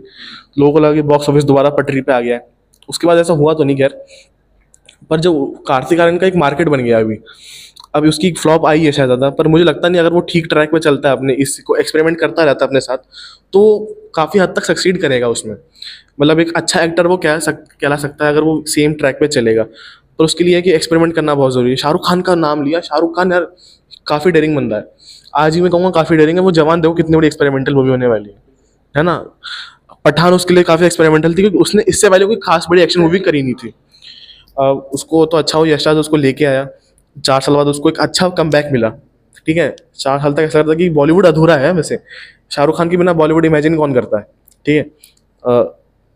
[0.59, 2.47] लोगों को लगा कि बॉक्स ऑफ़िस दोबारा पटरी पे आ गया है।
[2.89, 3.97] उसके बाद ऐसा हुआ तो नहीं खैर,
[5.09, 7.15] पर जो कार्तिक आर्यन का एक मार्केट बन गया अभी
[7.93, 10.71] अभी उसकी फ्लॉप आई है शायद ज़्यादा, पर मुझे लगता नहीं अगर वो ठीक ट्रैक
[10.71, 12.97] पे चलता है अपने, इसको एक्सपेरिमेंट करता रहता है अपने साथ
[13.53, 13.61] तो
[14.15, 15.55] काफ़ी हद तक सक्सीड करेगा उसमें।
[16.21, 19.27] मतलब एक अच्छा एक्टर वो कह सक, कहला सकता है अगर वो सेम ट्रैक पे
[19.29, 22.79] चलेगा। पर उसके लिए कि एक्सपेरिमेंट करना बहुत ज़रूरी है। शाहरुख खान का नाम लिया,
[22.81, 23.47] शाहरुख खान यार
[24.07, 24.85] काफ़ी डेरिंग बंदा है।
[25.35, 28.07] आज ही मैं कहूँगा काफ़ी डेरिंग है, वो जवान देखो कितनी बड़ी एक्सपेरिमेंटल मूवी होने
[28.07, 28.35] वाली है।
[28.95, 29.15] है ना?
[30.05, 33.19] पठान उसके लिए काफ़ी एक्सपेरिमेंटल थी, क्योंकि उसने इससे पहले कोई खास बड़ी एक्शन मूवी
[33.19, 33.73] करी नहीं थी।
[34.93, 36.67] उसको तो अच्छा हो यशराज उसको लेके आया।
[37.15, 38.89] चार साल बाद उसको एक अच्छा कम मिला।
[39.45, 39.75] ठीक है?
[39.95, 41.99] चार साल तक ऐसा लगता कि बॉलीवुड अधूरा है वैसे।
[42.51, 44.23] शाहरुख खान के बिना बॉलीवुड इमेजिन कौन करता है?
[44.65, 44.83] ठीक है?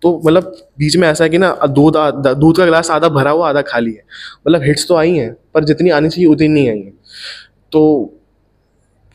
[0.02, 1.98] तो मतलब बीच में ऐसा है कि ना दूध
[2.38, 4.04] दूध का गिलास आधा भरा हुआ, आधा खाली है।
[4.48, 6.94] मतलब हिट्स तो आई हैं, पर जितनी आनी चाहिए, उतनी नहीं आई हैं।
[7.72, 8.14] तो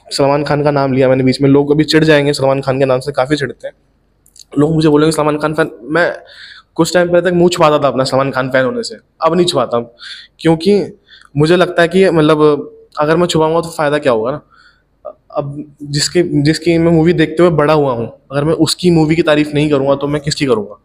[0.06, 2.84] सलमान खान का नाम लिया मैंने बीच में। लोग अभी चिढ़ जाएँगे, सलमान खान के
[2.84, 3.74] नाम से काफ़ी चिढ़ते हैं।
[4.58, 6.12] लोग मुझे बोलेंगे, सलमान खान फ़ैन मैं
[6.74, 9.46] कुछ टाइम पहले तक मुँह छुपाता था अपना सलमान खान फ़ैन होने से। अब नहीं
[9.46, 9.80] छुपाता।
[10.40, 10.80] क्योंकि
[11.34, 14.40] मुझे लगता है कि मतलब अगर मैं छुपाऊँगा तो फ़ायदा क्या होगा ना?
[15.30, 19.22] अब जिसके, जिसकी मैं मूवी देखते हुए बड़ा हुआ हूँ, अगर मैं उसकी मूवी की
[19.22, 20.78] तारीफ़ नहीं करूँगा तो मैं किसकी करूँगा?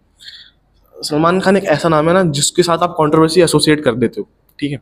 [0.96, 4.28] सलमान खान एक ऐसा नाम है ना, जिसके साथ आप कंट्रोवर्सी एसोसिएट कर देते हो,
[4.60, 4.80] ठीक है?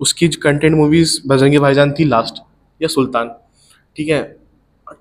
[0.00, 2.42] उसकी कंटेंट मूवीज़ बजरंगी भाईजान थी लास्ट
[2.80, 3.28] या सुल्तान,
[3.96, 4.22] ठीक है?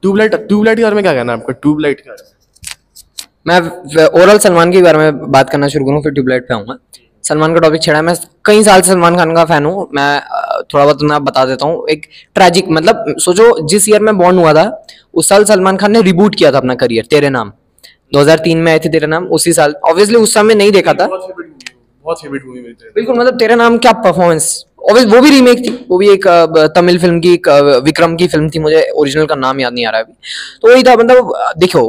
[0.02, 1.54] ट्यूबलाइट ट्यूबलाइट के बारे में क्या कहना है आपका?
[1.54, 2.30] ट्यूबलाइट के बारे में,
[3.48, 6.78] मैं ओवरऑल सलमान के बारे में बात करना शुरू करूँ, फिर ट्यूबलाइट पे आऊँगा।
[7.24, 10.22] सलमान का टॉपिक छेड़ा है। मैं कई साल से सलमान खान का फ़ैन हूँ। मैं
[10.74, 14.54] थोड़ा बहुत मैं बता देता हूँ। एक ट्रैजिक मतलब सोचो जिस ईयर में बॉर्न हुआ
[14.54, 14.66] था
[15.14, 17.52] उस साल सलमान खान ने रिबूट किया था अपना करियर तेरे नाम।
[18.14, 22.22] 2003 में आए थे तेरे नाम उसी साल। ऑब्वियसली उस समय नहीं देखा था। बहुत।
[22.26, 26.28] बिल्कुल मतलब तेरा नाम क्या परफॉर्मेंस ऑब्वियस वो भी रीमेक थी। वो भी एक
[26.76, 27.48] तमिल फ़िल्म की एक,
[27.86, 30.14] विक्रम की फ़िल्म थी। मुझे ओरिजिनल का नाम याद नहीं आ रहा है अभी।
[30.62, 31.82] तो वही था मतलब देखो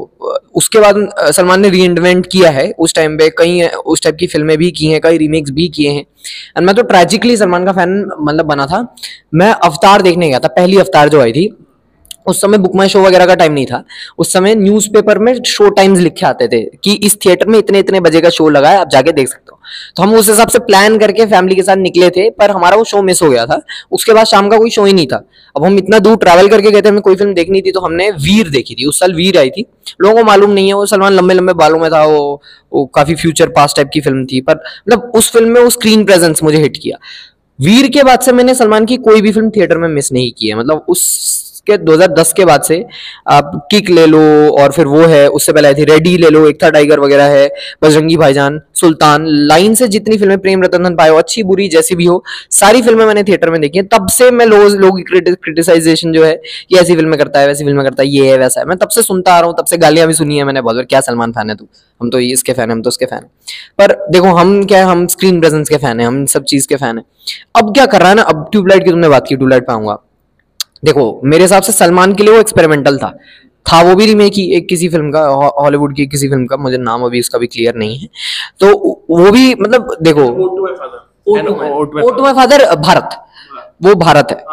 [0.55, 1.87] उसके बाद सलमान ने री
[2.23, 5.51] किया है उस टाइम पे। कई उस टाइप की फ़िल्में भी की हैं कई रीमेक्स
[5.51, 6.05] भी किए हैं।
[6.57, 8.87] एंड मैं तो ट्रेजिकली सलमान का फ़ैन मतलब बना था।
[9.35, 11.51] मैं अवतार देखने गया था पहली अवतार जो आई थी।
[12.27, 13.83] उस समय बुक माई शो वगैरह का टाइम नहीं था।
[14.19, 18.01] उस समय न्यूज़पेपर में शो टाइम्स लिखे आते थे कि इस थिएटर में इतने इतने
[18.01, 19.52] बजे का शो लगा है आप जाके देख सकते हो।
[19.97, 22.85] तो हम उस हिसाब से प्लान करके फैमिली के साथ निकले थे, पर हमारा वो
[22.85, 23.61] शो मिस हो गया था।
[23.93, 25.23] उसके बाद शाम का कोई शो ही नहीं था।
[25.57, 28.11] अब हम इतना दूर ट्रैवल करके गए थे, हमें कोई फ़िल्म देखनी थी तो हमने
[28.13, 29.67] वीर देखी थी। उस साल वीर आई थी।
[30.03, 33.15] लोगों को मालूम नहीं है, वो सलमान लंबे लंबे बालों में था, वो वो काफ़ी
[33.15, 36.59] फ्यूचर पास टाइप की फ़िल्म थी, पर मतलब उस फ़िल्म में वो स्क्रीन प्रेजेंस मुझे
[36.59, 36.99] हिट किया।
[37.59, 40.49] वीर के बाद से मैंने सलमान की कोई भी फ़िल्म थिएटर में मिस नहीं की
[40.49, 41.03] है। मतलब उस
[41.67, 42.85] के 2010 के बाद से
[43.29, 44.21] आप किक ले लो
[44.53, 47.25] और फिर वो है, उससे पहले आई थी रेडी ले लो, एक था टाइगर वगैरह
[47.27, 47.49] है,
[47.83, 52.05] बजरंगी भाईजान, सुल्तान, लाइन से जितनी फ़िल्में प्रेम रतन धन पाए अच्छी बुरी जैसी भी
[52.05, 56.33] हो, सारी फ़िल्में मैंने थिएटर में देखी है। तब से मैं लोग क्रिटिसाइजेशन जो है,
[56.73, 58.89] ये ऐसी फ़िल्में करता है, वैसी फ़िल्में करता है, ये है, वैसा है। मैं तब
[58.89, 61.01] से सुनता आ रहा हूँ, तब से गालियाँ भी सुनी है मैंने बहुत बार, क्या
[61.01, 61.69] सलमान फ़ैन है तू?
[62.01, 63.27] हम तो इसके फ़ैन है, हम तो उसके फ़ैन
[63.79, 66.77] पर देखो, हम क्या है, हम स्क्रीन प्रेजेंस के फ़ैन है, हम सब चीज़ के
[66.77, 67.05] फ़ैन है।
[67.57, 69.99] अब क्या कर रहा है ना, अब ट्यूबलाइट की तुमने बात की, ट्यूबलाइट पे आऊँगा।
[70.83, 73.11] देखो मेरे हिसाब से सलमान के लिए वो एक्सपेरिमेंटल था।
[73.67, 75.21] था वो भी रीमेक ही एक किसी फ़िल्म का
[75.59, 78.09] हॉलीवुड की किसी फ़िल्म का मुझे नाम अभी उसका भी क्लियर नहीं है।
[78.61, 78.67] तो
[79.11, 83.19] वो भी मतलब देखो O to my father Bharat.
[83.83, 84.45] वो भारत है।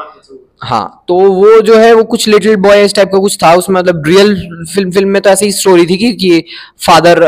[0.61, 3.79] हाँ तो वो जो है वो कुछ लिटिल बॉय इस टाइप का कुछ था उसमें
[3.79, 4.33] मतलब रियल
[4.73, 6.43] फ़िल्म फ़िल्म में तो ऐसी स्टोरी थी कि, कि
[6.85, 7.19] फादर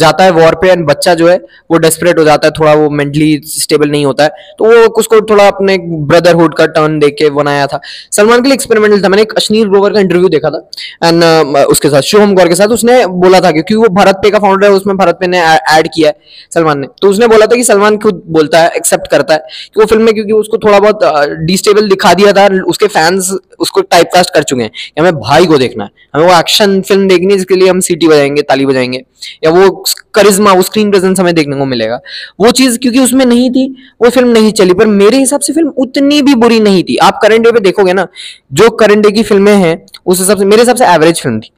[0.00, 1.36] जाता है वॉर पे एंड बच्चा जो है
[1.70, 5.20] वो डेस्परेट हो जाता है थोड़ा वो मेंटली स्टेबल नहीं होता है। तो वो उसको
[5.30, 7.80] थोड़ा अपने ब्रदरहुड का टर्न देख के बनाया था।
[8.12, 10.58] सलमान के लिए एक्सपेरिमेंटल था। मैंने एक अश्नीर ग्रोवर का इंटरव्यू देखा था।
[11.02, 14.38] एंड उसके साथ शुभम गौर के साथ उसने बोला था क्योंकि वो भारत पे का
[14.38, 16.16] फाउंडर है उसमें भारत पे ने ऐड किया है
[16.54, 19.80] सलमान ने। तो उसने बोला था कि सलमान खुद बोलता है एक्सेप्ट करता है कि
[19.80, 24.10] वो फ़िल्म में क्योंकि उसको थोड़ा बहुत डिस्टेबल दिखा दिया था उसके फैंस उसको टाइप
[24.14, 27.32] कास्ट कर चुके हैं कि हमें भाई को देखना है। हमें वो एक्शन फ़िल्म देखनी
[27.32, 29.04] है, जिसके लिए हम सीटी बजाएँगे, ताली बजाएँगे,
[29.44, 29.84] या वो
[30.14, 32.00] करिज्मा वो स्क्रीन प्रेजेंस हमें देखने को मिलेगा।
[32.40, 33.66] वो चीज़ क्योंकि उसमें नहीं थी,
[34.04, 37.18] वो फ़िल्म नहीं चली, पर मेरे हिसाब से फ़िल्म उतनी भी बुरी नहीं थी। आप
[37.22, 38.06] करंट डे पे देखोगे ना,
[38.52, 41.50] जो करंट डे की फ़िल्में हैं, उस हिसाब से, मेरे हिसाब से एवरेज फ़िल्म थी।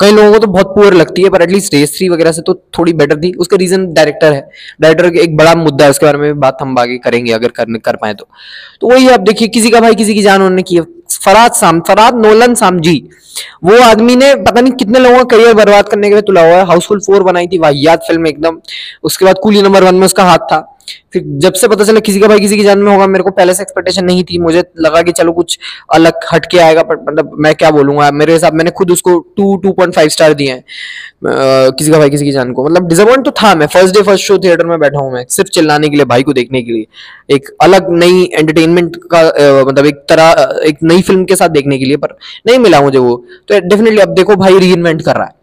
[0.00, 2.54] कई लोगों को तो बहुत पुअर लगती है, पर एटलीस्ट रेस थ्री वगैरह से तो
[2.78, 4.48] थोड़ी बेटर थी। उसका रीजन डायरेक्टर है।
[4.80, 7.96] डायरेक्टर एक बड़ा मुद्दा है, उसके बारे में बात हम आगे करेंगे, अगर कर कर
[7.96, 8.28] पाए तो।
[8.80, 10.80] तो वही आप देखिए, किसी का भाई, किसी की जान उन्होंने की।
[11.24, 13.08] फराद साम, फराद नोलन साम जी,
[13.64, 16.56] वो आदमी ने पता नहीं कितने लोगों का करियर बर्बाद करने के लिए तुला हुआ
[16.56, 18.58] है। हाउसफुल फोर बनाई थी, वाहियात फ़िल्म एकदम।
[19.02, 20.75] उसके बाद कुली नंबर वन में उसका हाथ था।
[21.12, 23.30] फिर जब से पता चला किसी का भाई किसी की जान में होगा, मेरे को
[23.30, 25.58] पहले से एक्सपेक्टेशन नहीं थी। मुझे लगा कि चलो कुछ
[25.94, 28.10] अलग हटके आएगा, पर मतलब मैं क्या बोलूँगा?
[28.12, 30.64] मेरे हिसाब, मैंने खुद उसको two two point five star दिए हैं
[31.72, 34.24] किसी का भाई किसी की जान को। मतलब डिसअपॉइंट तो था मैं। First day first
[34.24, 36.86] show theatre में बैठा हूँ मैं, सिर्फ़ चिल्लाने के लिए, भाई को देखने के लिए।
[37.34, 39.22] एक अलग नई एंटरटेनमेंट का
[39.64, 42.98] मतलब एक तरह एक नई फ़िल्म के साथ देखने के लिए, पर नहीं मिला मुझे
[42.98, 43.16] वो।
[43.48, 45.34] तो डेफिनेटली अब देखो, भाई री कर रहा है।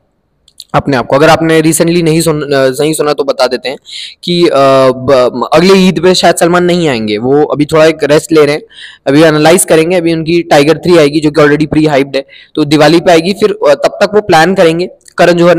[0.73, 3.77] अपने आप को। अगर आपने रिसेंटली नहीं सुन नहीं सुना तो बता देते हैं
[4.23, 8.55] कि अगले ईद पे शायद सलमान नहीं आएँगे। वो अभी थोड़ा एक रेस्ट ले रहे
[8.55, 8.61] हैं।
[9.07, 12.65] अभी एनालाइज करेंगे अभी उनकी टाइगर थ्री आएगी जो कि ऑलरेडी प्री हाइप्ड है। तो
[12.65, 15.55] दिवाली पे आएगी फिर तब तक वो प्लान करेंगे। करण जौहर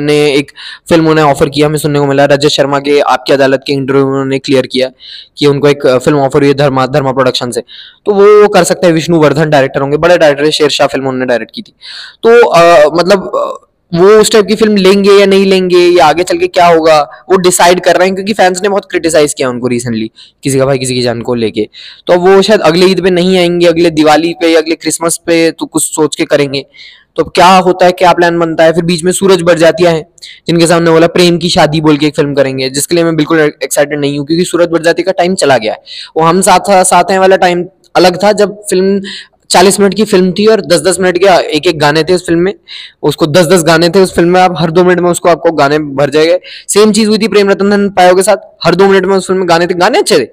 [0.00, 0.50] ने एक
[0.88, 4.04] फ़िल्म उन्हें ऑफ़र किया हमें सुनने को मिला। रजत शर्मा के आपकी अदालत के इंटरव्यू
[4.04, 4.90] में उन्होंने क्लियर किया
[5.38, 7.60] कि उनको एक फ़िल्म ऑफ़र हुई है धर्मा धर्मा प्रोडक्शन से।
[8.06, 11.54] तो वो कर सकते हैं। विष्णु वर्धन डायरेक्टर होंगे। बड़े डायरेक्टर शेरशाह फ़िल्म उन्होंने डायरेक्ट
[11.54, 11.72] की थी।
[12.22, 13.58] तो अ, मतलब
[13.92, 17.00] वो उस टाइप की फ़िल्म लेंगे या नहीं लेंगे, या आगे चल के क्या होगा,
[17.30, 20.10] वो डिसाइड कर रहे हैं क्योंकि फैंस ने बहुत क्रिटिसाइज किया उनको रिसेंटली
[20.44, 21.68] किसी का भाई, किसी की जान को लेके।
[22.06, 25.66] तो वो शायद अगले ईद पे नहीं आएँगे, अगले दिवाली पे, अगले क्रिसमस पे तो
[25.66, 26.64] कुछ सोच के करेंगे।
[27.16, 29.92] तो अब क्या होता है, क्या प्लान बनता है, फिर बीच में सूरज बढ़ जातियाँ
[29.92, 30.04] हैं,
[30.46, 33.40] जिनके सामने बोला, प्रेम की शादी बोल के एक फ़िल्म करेंगे, जिसके लिए मैं बिल्कुल
[33.40, 35.78] एक्साइटेड नहीं हूँ, क्योंकि सूरज बढ़ जाती का टाइम चला गया है।
[36.16, 37.64] वो हम साथ साथ हैं वाला टाइम
[37.96, 39.00] अलग था, जब फ़िल्म
[39.50, 42.26] चालीस मिनट की फ़िल्म थी और दस दस मिनट के एक एक गाने थे उस
[42.26, 42.52] फ़िल्म में।
[43.02, 45.52] उसको दस दस गाने थे उस फ़िल्म में। आप हर दो मिनट में उसको आपको
[45.52, 48.88] गाने भर जाएँगे। सेम चीज़ हुई थी प्रेम रतन धन पायो के साथ। हर दो
[48.88, 50.28] मिनट में उस फ़िल्म में गाने थे। गाने अच्छे थे।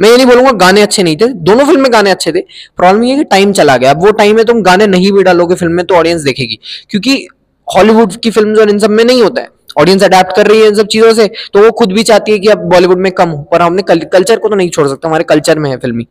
[0.00, 2.40] मैं ये नहीं बोलूँगा गाने अच्छे नहीं थे। दोनों फ़िल्म में गाने अच्छे थे।
[2.76, 5.54] प्रॉब्लम ये कि टाइम चला गया। अब वो टाइम है तुम गाने नहीं भी डालोगे
[5.54, 6.58] फ़िल्म में तो ऑडियंस देखेगी।
[6.90, 7.26] क्योंकि
[7.68, 9.48] हॉलीवुड की फ़िल्म और इन सब में नहीं होता है।
[9.80, 12.38] ऑडियंस अडेप्ट कर रही है इन सब चीज़ों से। तो वो खुद भी चाहती है
[12.38, 15.24] कि अब बॉलीवुड में कम हो। पर हमने कल्चर को तो नहीं छोड़ सकते। हमारे
[15.24, 16.06] कल्चर में है फिल्मी।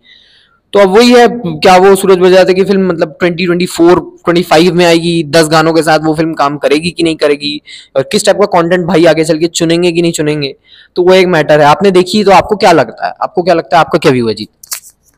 [0.74, 2.88] तो अब वही है, क्या वो सूरज बजाते की फ़िल्म?
[2.88, 7.16] मतलब 2024 25 में आएगी 10 गानों के साथ वो फ़िल्म काम करेगी कि नहीं
[7.16, 7.62] करेगी?
[7.96, 10.56] और किस टाइप का कंटेंट भाई आगे चल के चुनेंगे कि नहीं चुनेंगे?
[10.96, 13.14] तो वो एक मैटर है। आपने देखी तो आपको क्या लगता है?
[13.22, 13.82] आपको क्या लगता है?
[13.82, 14.48] आपका क्या व्यू है जी?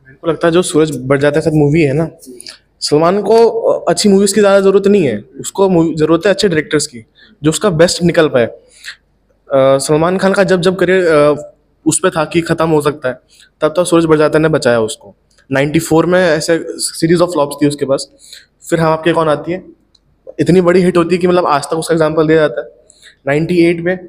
[0.07, 2.09] मेरे को लगता है जो सूरज बढ़ जाता है मूवी है ना,
[2.81, 3.35] सलमान को
[3.89, 7.03] अच्छी मूवीज़ की ज़्यादा ज़रूरत नहीं है। उसको ज़रूरत है अच्छे डायरेक्टर्स की,
[7.41, 8.49] जो उसका बेस्ट निकल पाए।
[9.79, 11.43] सलमान खान का जब जब करियर
[11.85, 13.19] उस पर था कि ख़त्म हो सकता है,
[13.61, 15.15] तब तक सूरज बड़जात्या ने बचाया उसको।
[15.49, 18.07] 94 में ऐसे सीरीज़ ऑफ़ फ्लॉप्स थी उसके पास।
[18.69, 19.63] फिर हम आपके कौन आती है?
[20.39, 22.67] इतनी बड़ी हिट होती है कि मतलब आज तक उसका एग्ज़ाम्पल दिया जाता है।
[23.27, 24.07] 98 में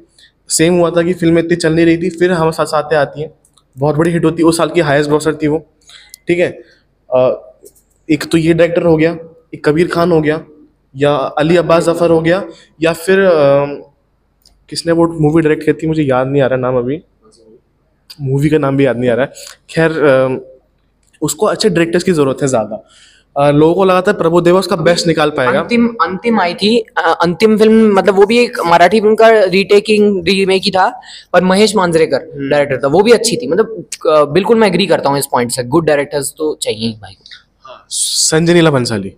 [0.49, 3.21] सेम हुआ था कि फ़िल्म इतनी चल नहीं रही थी फिर हमारे साथ साथ आती
[3.21, 3.31] हैं।
[3.77, 5.57] बहुत बड़ी हिट होती है। उस साल की हाइस्ट ग्रॉसर थी वो।
[6.27, 6.47] ठीक है?
[8.09, 9.17] एक तो ये डायरेक्टर हो गया
[9.53, 10.43] एक कबीर खान हो गया
[10.95, 12.43] या अली अब्बास ज़फ़र हो गया
[12.81, 13.65] या फिर अ,
[14.69, 15.87] किसने वो मूवी डायरेक्ट की थी?
[15.87, 17.01] मुझे याद नहीं आ रहा नाम अभी।
[18.21, 19.31] मूवी का नाम भी याद नहीं आ रहा है।
[19.69, 19.91] खैर
[21.21, 22.83] उसको अच्छे डायरेक्टर्स की ज़रूरत है ज़्यादा।
[23.35, 27.57] लोगों को लगा था प्रभु देवा उसका बेस्ट निकाल पाएगा। अंतिम अंतिम आई थी अंतिम
[27.57, 30.87] फ़िल्म मतलब वो भी एक मराठी फ़िल्म का रीटेकिंग रीमेक ही था
[31.33, 35.19] पर महेश मांजरेकर डायरेक्टर था वो भी अच्छी थी। मतलब बिल्कुल मैं एग्री करता हूँ
[35.19, 37.17] इस पॉइंट से। गुड डायरेक्टर्स तो चाहिए भाई।
[37.91, 39.11] संजय नीला भंसाली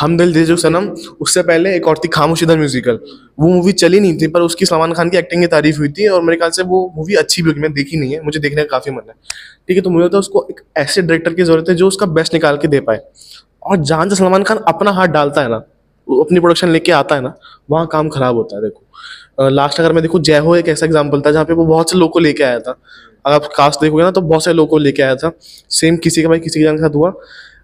[0.00, 0.86] हम दिल दे जो सनम,
[1.20, 2.98] उससे पहले एक और थी खामोश इधर म्यूजिकल।
[3.40, 6.06] वो मूवी चली नहीं थी, पर उसकी सलमान खान की एक्टिंग की तारीफ़ हुई थी,
[6.08, 8.62] और मेरे ख्याल से वो मूवी अच्छी भी होगी मैं देखी नहीं है, मुझे देखने
[8.62, 9.14] का काफ़ी मन है।
[9.68, 12.06] ठीक है तो मुझे लगता है उसको एक ऐसे डायरेक्टर की ज़रूरत है जो उसका
[12.08, 13.00] बेस्ट निकाल के दे पाए।
[13.62, 15.56] और जहाँ से सलमान खान अपना हाथ डालता है ना
[16.08, 17.34] अपनी प्रोडक्शन लेके आता है ना,
[17.70, 21.20] वहाँ काम खराब होता है, देखो। लास्ट अगर मैं देखूँ, जय हो एक ऐसा एग्ज़ाम्पल
[21.20, 22.76] था, जहाँ पे वो बहुत से लोग को लेके आया था।
[23.24, 25.32] अगर आप कास्ट देखोगे ना तो बहुत से लोग को लेके आया था।
[25.70, 27.12] सेम किसी का भाई, किसी के साथ हुआ।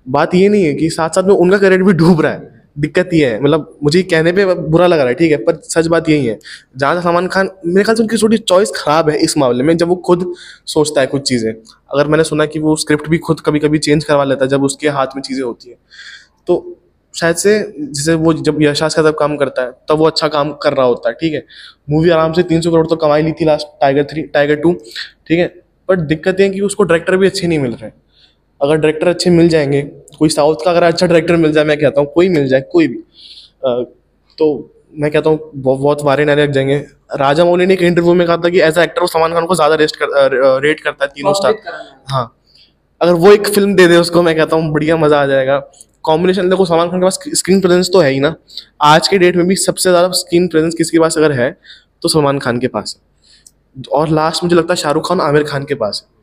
[0.09, 3.11] बात ये नहीं है कि साथ साथ में उनका करियर भी डूब रहा है। दिक्कत
[3.15, 5.37] ये है। मतलब मुझे कहने पे बुरा लग रहा है, ठीक है?
[5.37, 6.39] पर सच बात यही है।
[6.77, 9.89] जहाँ सलमान खान, मेरे ख्याल से उनकी थोड़ी चॉइस खराब है इस मामले में, जब
[9.89, 10.35] वो खुद
[10.67, 14.05] सोचता है कुछ चीज़ें। अगर मैंने सुना कि वो स्क्रिप्ट भी खुद कभी कभी चेंज
[14.05, 15.77] करवा लेता है, जब उसके हाथ में चीज़ें होती है।
[16.47, 16.75] तो
[17.15, 20.29] शायद से जैसे वो जब यशास का जब काम करता है, तब तो वो अच्छा
[20.29, 21.45] काम कर रहा होता है, ठीक है?
[21.91, 24.73] मूवी आराम से तीन सौ करोड़ तो कमाई ली थी last tiger three tiger two
[24.73, 25.47] ठीक है?
[25.89, 27.91] पर दिक्कत ये है कि उसको डायरेक्टर भी अच्छे नहीं मिल रहे।
[28.61, 29.83] अगर डायरेक्टर अच्छे मिल जाएँगे
[30.19, 32.89] कोई साउथ का अगर अच्छा डायरेक्टर मिल जाए मैं कहता हूँ कोई मिल जाए कोई
[32.89, 33.85] भी। अ,
[34.39, 36.77] तो मैं कहता हूँ बहुत बहुत वारे नारे लग जाएँगे।
[37.17, 39.55] राजा मौली ने एक इंटरव्यू में कहा था कि एज एक्टर वो सलमान खान को
[39.55, 41.55] ज़्यादा रेस्ट कर रेट करता है तीनों स्टार
[42.11, 42.35] हाँ।
[43.01, 45.59] अगर वो एक फ़िल्म दे दे उसको मैं कहता हूँ बढ़िया मज़ा आ जाएगा।
[46.05, 48.35] कॉम्बिनेशन देखो सलमान खान के पास स्क्रीन प्रेजेंस तो है ही ना।
[48.83, 51.51] आज के डेट में भी सबसे ज़्यादा स्क्रीन प्रेजेंस किसके पास अगर है
[52.03, 55.65] तो सलमान खान के पास है। और लास्ट मुझे लगता है शाहरुख खान आमिर खान
[55.65, 56.17] के पास है।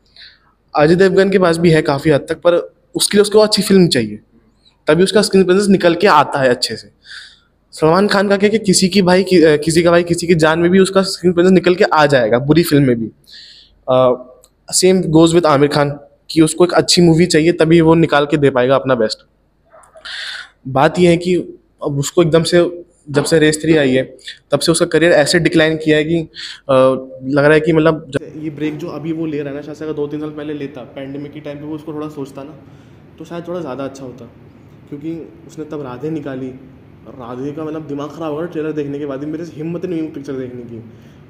[0.76, 2.54] अजय देवगन के पास भी है काफ़ी हद तक पर
[2.94, 4.18] उसके लिए उसको अच्छी फ़िल्म चाहिए।
[4.86, 6.90] तभी उसका स्क्रीन प्रेजेंस निकल के आता है अच्छे से।
[7.74, 10.58] सलमान खान का क्या कि किसी की भाई कि, किसी का भाई किसी की जान
[10.58, 13.10] में भी उसका स्क्रीन प्रेजेंस निकल के आ जाएगा बुरी फ़िल्म में भी।
[14.72, 15.90] Same goes with Aamir Khan
[16.30, 19.26] कि उसको एक अच्छी मूवी चाहिए तभी वो निकाल के दे पाएगा अपना बेस्ट
[20.68, 21.34] बात यह है कि
[21.84, 22.60] अब उसको एकदम से
[23.08, 24.02] जब से रेस थ्री आई है
[24.50, 26.18] तब से उसका करियर ऐसे डिक्लाइन किया है कि
[26.70, 29.82] लग रहा है कि मतलब ये ब्रेक जो अभी वो ले रहा है ना शायद
[29.82, 32.56] अगर दो तीन साल पहले लेता पैंडमिक के टाइम पे वो उसको थोड़ा सोचता ना
[33.18, 34.24] तो शायद थोड़ा ज़्यादा अच्छा होता।
[34.88, 35.14] क्योंकि
[35.46, 36.48] उसने तब राधे निकाली
[37.08, 39.84] राधे का मतलब दिमाग ख़राब हो गया ट्रेलर देखने के बाद ही मेरे से हिम्मत
[39.86, 40.82] नहीं हुई पिक्चर देखने की।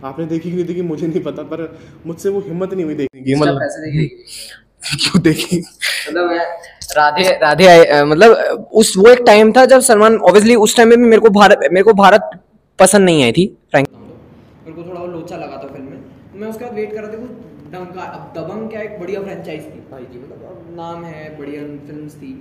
[0.05, 1.63] आपने देखी कि नहीं देखी मुझे नहीं पता पर
[2.07, 3.59] मुझसे वो हिम्मत नहीं हुई देखने की। मतलब
[5.03, 5.59] क्यों देखी?
[5.59, 6.45] मतलब मैं
[6.93, 10.99] राधे राधे आए मतलब उस वो एक टाइम था जब सलमान ऑब्वियसली उस टाइम में
[10.99, 12.31] भी मेरे को भारत मेरे को भारत
[12.79, 16.49] पसंद नहीं आई थी फ्रैंक मेरे को थोड़ा वो लोचा लगा था फ़िल्म में। मैं
[16.49, 19.65] उसके बाद वेट कर रहा था कुछ ढंग का अब दबंग क्या एक बढ़िया फ्रेंचाइज
[19.65, 22.33] थी। भाई जी मतलब अब नाम है बढ़िया फिल्म्स थी।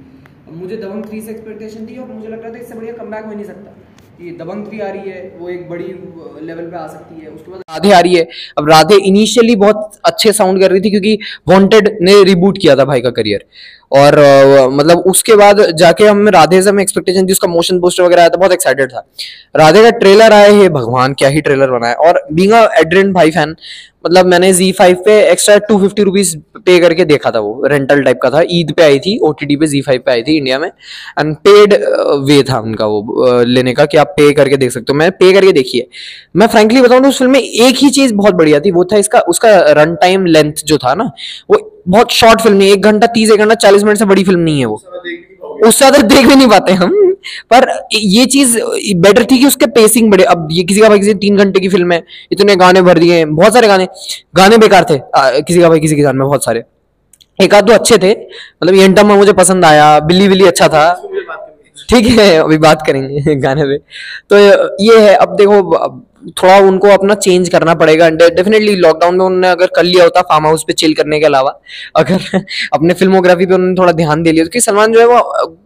[0.48, 3.26] अब मुझे दबंग थ्री से एक्सपेक्टेशन थी और मुझे लग रहा था इससे बढ़िया कमबैक
[3.26, 3.72] हो ही नहीं सकता।
[4.18, 5.86] कि दबंग थ्री आ रही है वो एक बड़ी
[6.42, 8.28] लेवल पे आ सकती है। उसके बाद राधे आ रही है।
[8.58, 12.86] अब राधे इनिशियली बहुत अच्छे साउंड कर रही थी क्योंकि वांटेड ने रिबूट किया था
[12.86, 13.46] भाई का करियर
[13.96, 14.20] और
[14.72, 18.30] मतलब उसके बाद जाके हम राधे से हमें एक्सपेक्टेशन थी, उसका मोशन पोस्टर वगैरह आया
[18.30, 19.08] था, बहुत एक्साइटेड था।
[19.56, 23.32] राधे का ट्रेलर आया, है भगवान, क्या ही ट्रेलर बना है और बींग एड्रिन भाई
[23.32, 23.56] फ़ैन
[24.06, 28.02] मतलब मैंने जी फाइव पे extra two fifty rupees pay करके देखा था वो रेंटल
[28.04, 30.60] टाइप का था। ईद पे आई थी ओ पे जी फाइव पे आई थी इंडिया
[30.60, 31.74] में। एंड पेड
[32.28, 35.32] वे था उनका वो लेने का कि आप पे करके देख सकते हो। मैं पे
[35.34, 35.86] करके देखी है।
[36.36, 38.98] मैं फ्रेंकली बताऊँ तो उस फ़िल्म में एक ही चीज़ बहुत बढ़िया थी, वो था
[38.98, 41.12] इसका, उसका रन टाइम लेंथ जो था ना,
[41.50, 44.40] वो बहुत शॉर्ट फ़िल्म नहीं एक घंटा तीस एक घंटा चालीस मिनट से बड़ी फ़िल्म
[44.40, 44.76] नहीं है वो।
[45.68, 46.94] उससे ज़्यादा देख भी नहीं पाते हम
[47.54, 48.58] पर ये चीज़
[48.98, 51.70] बेटर थी कि उसके पेसिंग बड़े अब ये किसी का भाई किसी तीन घंटे की
[51.70, 53.88] फ़िल्म है इतने गाने भर दिए हैं बहुत सारे गाने
[54.36, 56.64] गाने बेकार थे आ, किसी का भाई किसी के साथ में बहुत सारे।
[57.40, 60.92] एक आध दो अच्छे थे मतलब ये मुझे पसंद आया बिल्ली बिल्ली अच्छा था।
[61.90, 63.78] ठीक है अभी बात करेंगे गाने पे।
[64.30, 64.38] तो
[64.84, 69.50] ये है अब देखो अब थोड़ा उनको अपना चेंज करना पड़ेगा डेफिनेटली लॉकडाउन में उन्होंने
[69.50, 71.60] अगर कर लिया होता फार्म हाउस पे चिल करने के अलावा,
[71.96, 72.42] अगर
[72.74, 75.20] अपने फिल्मोग्राफी पे उन्होंने थोड़ा ध्यान दे लिया क्योंकि सलमान जो है वो,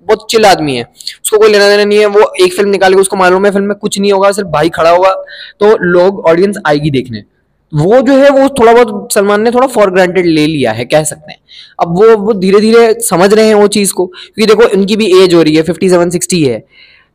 [0.08, 0.84] बहुत चिल आदमी है,
[1.24, 3.67] उसको कोई लेना देना नहीं है, वो एक फ़िल्म निकाल के उसको मालूम है फ़िल्म
[3.67, 5.13] में कुछ नहीं होगा, सिर्फ़ भाई खड़ा होगा
[5.60, 7.24] तो लोग ऑडियंस आएगी देखने।
[7.72, 11.04] वो जो है, वो थोड़ा बहुत सलमान ने थोड़ा फॉर ग्रांटेड ले लिया है, कह
[11.04, 11.39] सकते हैं।
[11.80, 15.08] अब वो वो धीरे धीरे समझ रहे हैं वो चीज़ को, क्योंकि देखो, इनकी भी
[15.24, 16.63] एज हो रही है फिफ्टी सेवन सिक्सटी है।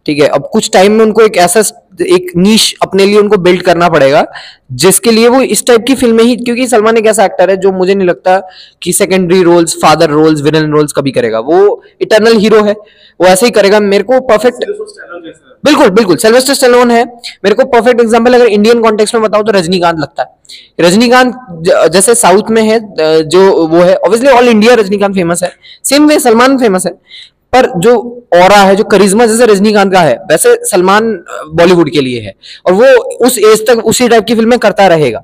[0.06, 0.28] ठीक है?
[0.28, 1.60] अब कुछ टाइम में उनको एक ऐसा
[2.02, 4.24] एक नीश अपने लिए उनको बिल्ड करना पड़ेगा
[4.74, 7.72] जिसके लिए वो इस टाइप की फ़िल्में ही क्योंकि सलमान एक ऐसा एक्टर है जो
[7.72, 8.38] मुझे नहीं लगता
[8.82, 13.46] कि secondary roles father roles villain roles कभी करेगा। वो इटर्नल हीरो है। वो ऐसे
[13.46, 14.64] ही करेगा। मेरे को परफेक्ट
[15.64, 19.52] बिल्कुल बिल्कुल। सिल्वेस्टर स्टेलोन है। मेरे को परफेक्ट एग्जांपल अगर इंडियन कॉन्टेक्स्ट में बताऊँ तो
[19.52, 21.34] रजनीकांत लगता है। रजनीकांत
[21.92, 22.78] जैसे साउथ में है
[23.28, 25.52] जो वो है obviously all India Rajinikanth famous है।
[25.84, 26.92] सेम वे सलमान फ़ेमस है।
[27.54, 27.96] पर जो
[28.34, 31.12] और है, जो करिश्मा जैसे रजनीकांत का है, वैसे सलमान
[31.52, 32.34] बॉलीवुड के लिए है।
[32.66, 32.86] और वो
[33.26, 35.18] उस एज तक उसी टाइप की फ़िल्में करता रहेगा।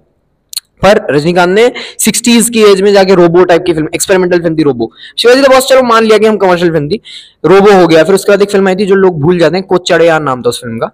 [0.82, 4.62] पर रजनीकांत ने सिक्सटीज की एज में जाके रोबो टाइप की फ़िल्म एक्सपेरिमेंटल फ़िल्म थी
[4.62, 7.00] रोबो शिवाजी बॉस चलो मान लिया कि हम कमर्शियल फ़िल्म थी
[7.44, 9.66] रोबो हो गया, फिर उसके बाद एक फ़िल्म आई थी जो लोग भूल जाते हैं
[9.66, 10.90] कोच चढ़ेयान नाम था उस फ़िल्म का।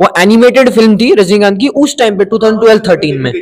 [0.00, 3.32] वो एनिमेटेड फ़िल्म थी रजनीकांत की उस टाइम पे 2012 13 में।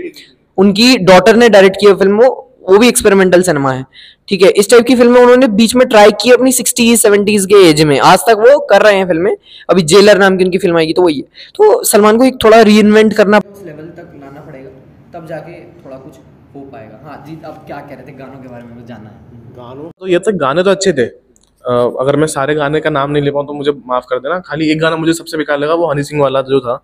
[0.59, 2.29] उनकी डॉटर ने डायरेक्ट किया फ़िल्म वो
[2.69, 3.85] वो भी एक्सपेरिमेंटल सिनेमा है।
[4.29, 7.63] ठीक है इस टाइप की फ़िल्में उन्होंने बीच में ट्राई की अपनी सिक्सटीज सेवेंटीज के
[7.69, 9.35] एज में। आज तक वो कर रहे हैं फ़िल्में
[9.71, 11.25] अभी जेलर नाम की उनकी फ़िल्म आएगी तो वही है।
[11.57, 14.71] तो सलमान को एक थोड़ा री करना उस लेवल तक लाना पड़ेगा।
[15.15, 15.53] तब जाके
[15.85, 16.19] थोड़ा कुछ
[16.55, 18.13] हो पाएगा। हाँ जी अब क्या कह रहे थे?
[18.13, 19.17] गानों के बारे में जानना है।
[19.57, 23.11] गानों तो ये तक गाने तो अच्छे थे। अ, अगर मैं सारे गाने का नाम
[23.11, 25.75] नहीं ले पाऊँ तो मुझे माफ़ कर देना। खाली एक गाना मुझे सबसे बेकार लगा
[25.75, 26.75] वो हनी सिंह वाला जो था।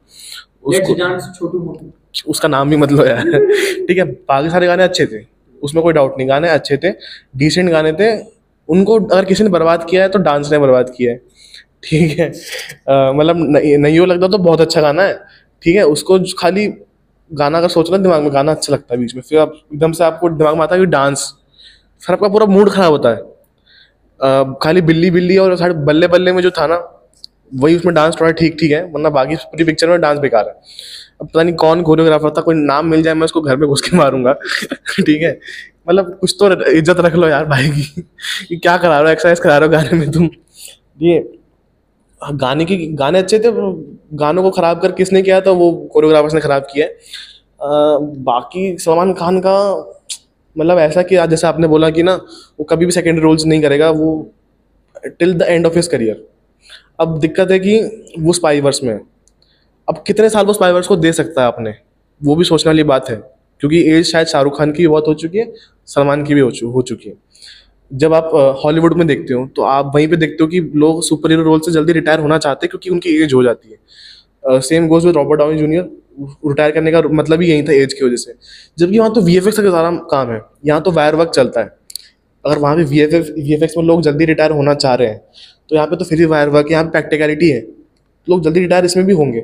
[0.65, 1.93] उसको छोटू
[2.29, 3.25] उसका नाम भी मतलब यार।
[3.89, 5.34] ठीक है बाकी सारे गाने अच्छे थे।
[5.65, 6.91] उसमें कोई डाउट नहीं। गाने अच्छे थे
[7.37, 8.11] डिसेंट गाने थे।
[8.69, 11.17] उनको अगर किसी ने बर्बाद किया है तो डांस ने बर्बाद किया है।
[11.85, 12.29] ठीक है?
[13.17, 13.37] मतलब
[13.81, 15.15] नहीं हो लगता तो बहुत अच्छा गाना है।
[15.63, 15.83] ठीक है?
[15.87, 16.67] उसको खाली
[17.31, 20.05] गाना अगर सोचना दिमाग में गाना अच्छा लगता है बीच में। फिर आप एकदम से
[20.05, 21.33] आपको दिमाग में आता है कि डांस
[22.03, 26.33] फिर आपका पूरा मूड खराब होता है। अ, खाली बिल्ली बिल्ली और साढ़े बल्ले बल्ले
[26.33, 26.77] में जो था ना
[27.53, 30.55] वही उसमें डांस थोड़ा ठीक ठीक है। वरना बाकी पूरी पिक्चर में डांस बेकार है।
[31.21, 33.81] अब पता नहीं कौन कोरियोग्राफर था कोई नाम मिल जाए मैं उसको घर पे घुस
[33.89, 35.39] के मारूँगा। ठीक है?
[35.89, 39.57] मतलब कुछ तो इज़्ज़त रख लो यार भाई की क्या करा रहे हो एक्सरसाइज करा
[39.59, 40.29] रहे हो गाने में तुम।
[41.03, 41.17] ये
[42.21, 43.51] हाँ, गाने की गाने अच्छे थे
[44.17, 46.93] गानों को खराब कर किसने किया था वो कोरियोग्राफर्स ने खराब किया है।
[48.25, 49.55] बाकी सलमान खान का
[50.57, 52.15] मतलब ऐसा कि आज जैसे आपने बोला कि ना
[52.59, 54.11] वो कभी भी सेकेंडरी रोल्स नहीं करेगा वो
[55.19, 56.25] till the end of his career
[57.01, 57.79] अब दिक्कत है कि
[58.19, 59.01] वो स्पाईवर्स में है।
[59.89, 61.75] अब कितने साल वो स्पाईवर्स को दे सकता है आपने
[62.21, 63.17] वो भी सोचने वाली बात है
[63.61, 65.53] क्योंकि एज शायद शाहरुख खान की बहुत हो चुकी है
[65.89, 67.17] सलमान की भी हो, चु, हो चुकी है।
[67.91, 68.31] जब आप
[68.65, 71.61] हॉलीवुड में देखते हो तो आप वहीं पे देखते हो कि लोग सुपर हीरो रोल
[71.61, 75.15] से जल्दी रिटायर होना चाहते हैं क्योंकि उनकी एज हो जाती है। Same goes with
[75.17, 75.91] Robert Downey junior
[76.49, 78.35] retire करने का मतलब ही यही था एज की वजह से।
[78.79, 81.61] जबकि वहाँ तो वी एफ़ एक्स का सारा काम है यहाँ तो वायर वर्क चलता
[81.61, 81.77] है।
[82.45, 84.95] अगर वहाँ पे V F X V F X में लोग जल्दी रिटायर होना चाह
[84.95, 85.21] रहे हैं
[85.71, 87.61] तो यहाँ पे तो फिर भी वायर वर्क यहाँ पे प्रैक्टिकलिटी है।
[88.27, 89.41] लोग जल्दी रिटायर इसमें भी होंगे।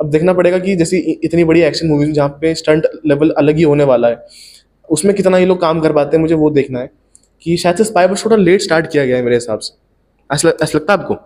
[0.00, 3.62] अब देखना पड़ेगा कि जैसे इतनी बड़ी एक्शन मूवीज़ जहाँ पे स्टंट लेवल अलग ही
[3.62, 4.26] होने वाला है,
[4.88, 6.90] उसमें कितना ये लोग काम कर पाते हैं, मुझे वो देखना है
[7.42, 9.74] कि शायद से स्पाई बस थोड़ा लेट स्टार्ट किया गया है मेरे हिसाब से।
[10.30, 11.16] ऐसा ऐसा लगता है आपको?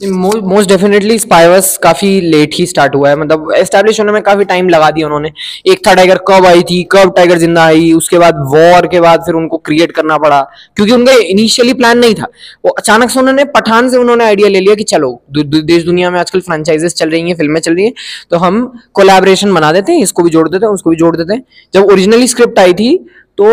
[0.00, 4.68] मोस्ट डेफिनेटली स्पाइवर्स काफ़ी लेट ही स्टार्ट हुआ है। मतलब एस्टेब्लिश होने में काफ़ी टाइम
[4.68, 5.30] लगा दिया उन्होंने।
[5.66, 9.22] एक था टाइगर कब आई थी कब टाइगर ज़िंदा आई, उसके बाद वॉर के बाद
[9.26, 10.40] फिर उनको क्रिएट करना पड़ा,
[10.76, 12.26] क्योंकि उनका इनिशियली प्लान नहीं था।
[12.64, 16.18] वो अचानक से उन्होंने, पठान से उन्होंने आइडिया ले लिया कि चलो देश दुनिया में
[16.20, 17.92] आजकल फ्रेंचाइजेस चल रही है फ़िल्में चल रही है
[18.30, 21.34] तो हम कोलैबोरेशन बना देते हैं, इसको भी जोड़ देते हैं, उसको भी जोड़ देते
[21.34, 22.96] हैं। जब ओरिजिनली स्क्रिप्ट आई थी
[23.38, 23.46] तो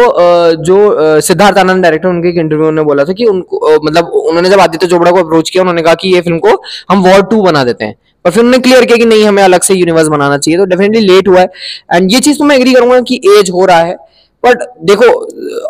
[0.64, 4.60] जो सिद्धार्थ आनंद डायरेक्टर उनके एक इंटरव्यू में बोला था कि उनको मतलब उन्होंने जब
[4.60, 7.64] आदित्य चोपड़ा को अप्रोच किया, उन्होंने कहा कि ये फ़िल्म को हम वॉर टू बना
[7.64, 10.58] देते हैं। पर फिर उन्होंने क्लियर किया कि नहीं, हमें अलग से यूनिवर्स बनाना चाहिए
[10.60, 11.50] तो डेफिनेटली लेट हुआ है।
[11.94, 13.96] एंड ये चीज़ तो मैं एग्री करूँगा कि एज हो रहा है।
[14.44, 15.06] बट देखो,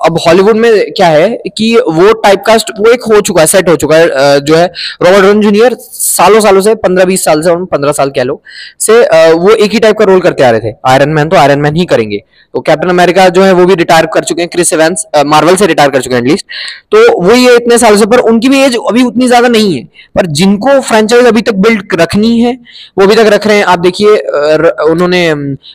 [0.06, 3.76] अब हॉलीवुड में क्या है कि वो टाइपकास्ट वो एक हो चुका है सेट हो
[3.76, 4.66] चुका है जो है
[5.04, 8.42] रॉबर्ट डॉन जूनियर सालों सालों से, पंद्रह बीस साल से पंद्रह साल कह लो,
[8.80, 9.00] से
[9.34, 11.76] वो एक ही टाइप का रोल करते आ रहे थे। आयरन मैन तो आयरन मैन
[11.76, 12.22] ही करेंगे।
[12.54, 15.68] तो कैप्टन अमेरिका जो है वो भी रिटायर कर चुके हैं क्रिस एवेंस मार्वल से
[15.68, 16.46] रिटायर कर चुके हैं एटलीस्ट
[16.92, 19.84] तो वो ये इतने साल से, पर उनकी भी एज अभी उतनी ज़्यादा नहीं है।
[20.16, 22.54] पर जिनको फ्रेंचाइज अभी तक बिल्ड रखनी है,
[22.98, 24.18] वो अभी तक रख रहे हैं। आप देखिए
[24.86, 25.22] उन्होंने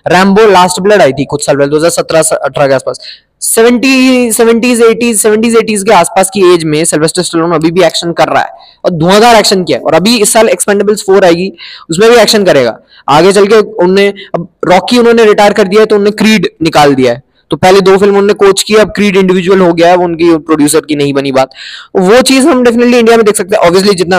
[0.08, 3.00] रैम्बो लास्ट ब्लड आई थी कुछ साल पहले, दो हज़ार सत्रह अठारह आसपास।
[3.44, 8.12] Seventy, seventies, eighties seventies, eighties के आसपास की एज में सिल्वेस्टर स्टेलोन अभी भी एक्शन
[8.12, 11.52] कर रहा है और धुआंधार एक्शन किया और अभी इस साल एक्सपेंडेबल्स फोर आएगी,
[11.90, 15.86] उसमें भी एक्शन करेगा। आगे चल के उनने, अब रॉकी उन्होंने रिटायर कर दिया है
[15.86, 19.16] तो उन्होंने क्रीड निकाल दिया है। तो पहले दो फ़िल्म उन्होंने कोच की अब क्रीड
[19.16, 21.50] इंडिविजुअल हो गया है उनकी प्रोड्यूसर की नहीं बनी बात।
[21.96, 24.16] वो चीज़ हम डेफिनेटली इंडिया में देख सकते हैं। ऑब्वियसली जितना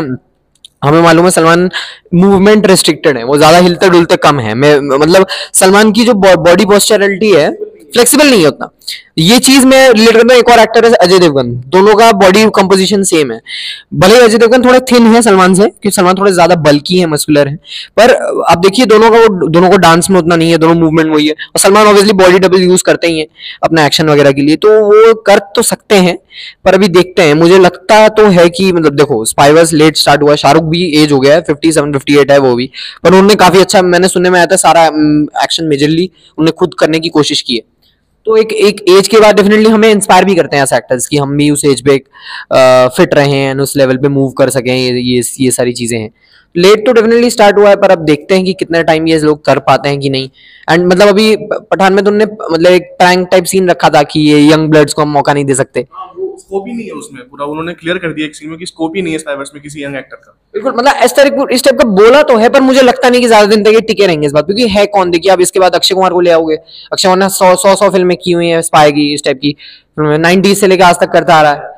[0.82, 1.70] हमें मालूम है, सलमान
[2.16, 6.66] मूवमेंट रिस्ट्रिक्टेड है। वो ज़्यादा हिलते डुलते कम है। मैं मतलब सलमान की जो बॉडी
[6.66, 7.50] पोस्चरिटी है
[7.94, 8.70] फ्लेक्सिबल नहीं है उतना।
[9.18, 12.44] ये चीज़ मैं रिलेट करता हूँ, एक और एक्टर है अजय देवगन। दोनों का बॉडी
[12.56, 13.40] कंपोजिशन सेम है।
[13.94, 17.06] भले ही अजय देवगन थोड़े थिन है, सलमान से, क्योंकि सलमान थोड़े ज़्यादा बल्की है
[17.06, 17.56] मस्कुलर है।
[17.98, 18.14] पर
[18.50, 21.28] आप देखिए, दोनों का वो दोनों को डांस में उतना नहीं है, दोनों मूवमेंट वही
[21.28, 23.26] है। और Salman obviously body double use करते ही है,
[23.64, 26.18] अपना एक्शन वगैरह के लिए। तो वो कर तो सकते हैं,
[26.66, 30.36] पर अभी देखते हैं। मुझे लगता तो है कि मतलब देखो स्पाइवर्स लेट स्टार्ट हुआ
[30.36, 32.70] शाहरुख भी एज हो गया है फिफ्टी सेवन फिफ्टी एट है वो भी।
[33.04, 34.86] पर उन्होंने काफ़ी अच्छा मैंने सुनने में आया था, सारा
[35.44, 37.62] एक्शन मेजरली उन्होंने खुद करने की कोशिश की है।
[38.28, 41.18] तो एक एक एज के बाद डेफिनेटली हमें इंस्पायर भी करते हैं ऐसे एक्टर्स कि
[41.18, 41.98] हम भी उस एज पे
[42.96, 46.10] फिट रहे हैं उस लेवल पे मूव कर सकें, ये ये ये सारी चीज़ें हैं।
[46.56, 49.44] लेट तो डेफिनेटली स्टार्ट हुआ है, पर अब देखते हैं कि कितना टाइम ये लोग
[49.46, 50.30] कर पाते हैं कि नहीं।
[50.68, 54.20] एंड मतलब अभी पठान में तो उन्होंने मतलब एक प्रैंक टाइप सीन रखा था कि
[54.22, 55.86] ये यंग ब्लड्स को हम मौका नहीं दे सकते।
[56.38, 58.96] स्कोप ही नहीं है उसमें, पूरा उन्होंने क्लियर कर दिया एक सीन में कि स्कोप
[58.96, 61.80] ही नहीं है स्पाइवर्स में किसी यंग एक्टर का। बिल्कुल मतलब इस टाइप इस टाइप
[61.80, 64.28] का बोला तो है, पर मुझे लगता नहीं कि ज़्यादा दिन तक ये टिके रहेंगे
[64.28, 65.12] इस बात, क्योंकि है कौन?
[65.12, 67.90] देखिए आप इसके बाद अक्षय कुमार को ले आओगे। अक्षय कुमार ने सौ सौ सौ
[67.90, 69.56] फ़िल्में की हुई हैं स्पाई की, इस टाइप की।
[70.00, 71.76] नाइनटीज से लेकर आज तक करता आ रहा है।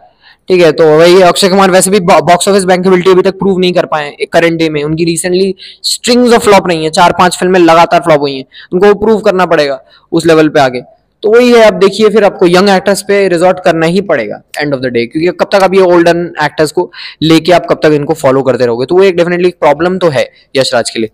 [0.49, 3.73] ठीक है तो वही अक्षय कुमार वैसे भी बॉक्स ऑफ़िस बैंकेबिलिटी अभी तक प्रूव नहीं
[3.73, 5.53] कर पाए करंट डे में। उनकी रिसेंटली
[5.85, 9.45] स्ट्रिंग्स ऑफ़ फ्लॉप नहीं है, चार, पाँच फ़िल्में लगातार फ्लॉप हुई हैं। उनको प्रूव करना
[9.45, 9.79] पड़ेगा
[10.11, 10.81] उस लेवल पे आगे।
[11.23, 14.73] तो वही है अब देखिए फिर आपको यंग एक्टर्स पे रिजॉर्ट करना ही पड़ेगा एंड
[14.73, 16.91] ऑफ़ द डे क्योंकि कब तक आप ये ओल्डन एक्टर्स को
[17.23, 18.85] लेके आप कब तक इनको फॉलो करते रहोगे?
[18.85, 20.25] तो वो एक डेफिनेटली प्रॉब्लम तो है
[20.57, 21.09] यशराज के लिए।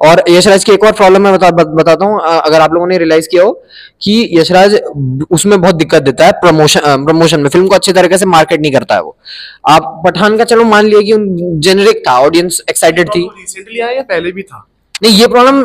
[0.00, 2.98] और यशराज की एक और प्रॉब्लम मैं बता, बत, बताता हूँ अगर आप लोगों ने
[2.98, 3.52] रियलाइज़ किया हो
[4.02, 4.74] कि यशराज
[5.30, 8.72] उसमें बहुत दिक्कत देता है प्रमोशन प्रमोशन में फ़िल्म को अच्छे तरीके से मार्केट नहीं
[8.72, 9.16] करता है वो।
[9.68, 11.14] आप पठान का चलो मान लिया कि
[11.60, 14.66] जेनरिक था ऑडियंस एक्साइटेड थी। रिसेंटली आया या पहले भी था?
[15.02, 15.64] नहीं, ये प्रॉब्लम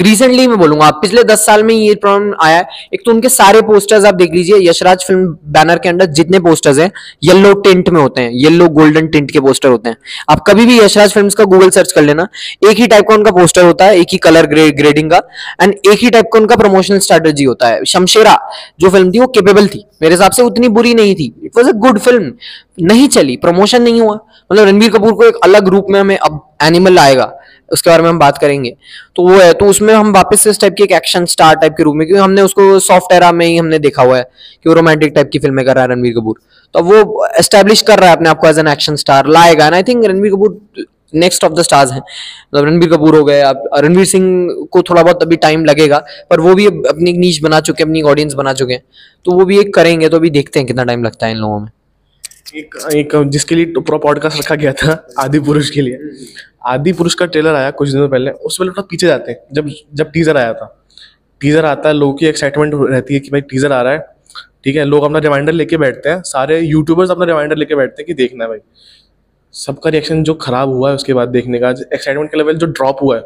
[0.00, 3.60] रिसेंटली मैं बोलूँगा, पिछले दस साल में ये प्रॉब्लम आया है। एक तो उनके सारे
[3.62, 6.90] पोस्टर्स आप देख लीजिए, यशराज फ़िल्म बैनर के अंदर जितने पोस्टर्स हैं
[7.24, 9.96] येलो टिंट में होते हैं येलो गोल्डन टिंट के पोस्टर होते हैं।
[10.30, 12.26] आप कभी भी Yashraj films Google Google search कर लेना,
[12.68, 15.22] एक ही टाइप का उनका पोस्टर होता है, एक ही कलर ग्रे ग्रेडिंग का
[15.62, 18.38] एंड एक ही टाइप का उनका प्रमोशनल स्ट्रेटेजी होता है। शमशेरा
[18.80, 21.68] जो फ़िल्म थी, वो केपेबल थी। मेरे हिसाब से उतनी बुरी नहीं थी। It was
[21.68, 22.32] a good film
[22.80, 24.14] नहीं चली प्रमोशन नहीं हुआ।
[24.50, 27.32] मतलब रणबीर कपूर को एक अलग रूप में हमें अब एनिमल आएगा।
[27.68, 28.74] उसके बारे में हम बात करेंगे।
[29.16, 31.74] तो वो है तो उसमें हम वापस से इस टाइप की एक एक्शन स्टार टाइप
[31.76, 34.68] के रूप में, क्योंकि हमने उसको सॉफ्ट एरा में ही हमने देखा हुआ है कि
[34.68, 36.40] वो रोमांटिक टाइप की फ़िल्में कर रहा है रणवीर कपूर।
[36.74, 39.66] तो अब वो एस्टेब्लिश कर रहा है अपने आप को एज एन एक्शन स्टार लाएगा।
[39.66, 43.40] And I think Ranbir Kapoor next of the stars हैं। मतलब रणबीर कपूर हो गए
[43.42, 45.98] आप रणवीर सिंह को थोड़ा बहुत अभी टाइम लगेगा,
[46.30, 48.82] पर वो भी अब अपनी नीच बना चुके हैं, अपनी ऑडियंस बना चुके हैं।
[49.26, 51.60] तो वो भी एक करेंगे तो अभी देखते हैं कितना टाइम लगता है इन लोगों
[51.60, 51.68] में।
[52.54, 55.98] एक एक, जिसके लिए पूरा पॉडकास्ट रखा गया था, आदि पुरुष के लिए।
[56.66, 59.70] आदि पुरुष का ट्रेलर आया कुछ दिनों पहले उस पहले थोड़ा पीछे जाते हैं। जब
[59.94, 60.84] जब टीजर आया था।
[61.40, 64.06] टीजर आता है, लोगों की एक्साइटमेंट रहती है कि भाई टीजर आ रहा है।
[64.64, 68.06] ठीक है, लोग अपना रिमाइंडर लेके बैठते हैं। सारे यूट्यूबर्स अपना रिमाइंडर लेके बैठते हैं
[68.06, 68.58] कि देखना है भाई।
[69.52, 72.98] सबका रिएक्शन जो खराब हुआ है, उसके बाद देखने का एक्साइटमेंट का लेवल जो ड्रॉप
[73.02, 73.22] हुआ है।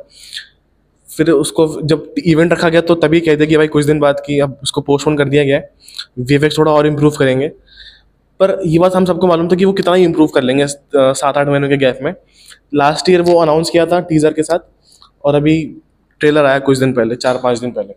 [1.17, 4.41] फिर उसको, जब इवेंट रखा गया तो तभी कहते कि भाई कुछ दिन बाद कि
[4.41, 5.71] अब उसको पोस्टपोन कर दिया गया है।
[6.19, 7.53] वी थोड़ा और इम्प्रूव करेंगे।
[8.41, 11.37] पर ये बात हम सबको मालूम था कि वो कितना ही इम्प्रूव कर लेंगे सात
[11.37, 12.15] आठ महीनों के गैप में।
[12.75, 14.59] लास्ट ईयर वो अनाउंस किया था टीजर के साथ
[15.25, 15.63] और अभी
[16.21, 17.95] ट्रेलर आया कुछ दिन पहले, चार पाँच दिन पहले।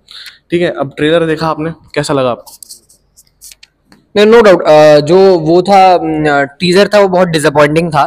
[0.51, 1.71] ठीक है, अब ट्रेलर देखा आपने?
[1.95, 2.53] कैसा लगा आपको?
[4.15, 4.63] नहीं नो डाउट
[5.05, 8.05] जो वो था टीजर था वो बहुत डिसअपॉइंटिंग था।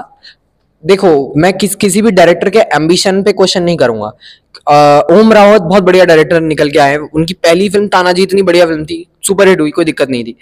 [0.84, 4.10] देखो, मैं किस, किसी भी डायरेक्टर के एम्बिशन पे क्वेश्चन नहीं करूँगा।
[4.66, 8.66] ओम रावत बहुत बढ़िया डायरेक्टर निकल के आए हैं। उनकी पहली फ़िल्म तानाजी इतनी बढ़िया
[8.66, 10.36] फ़िल्म थी सुपर हिट हुई, कोई दिक्कत नहीं थी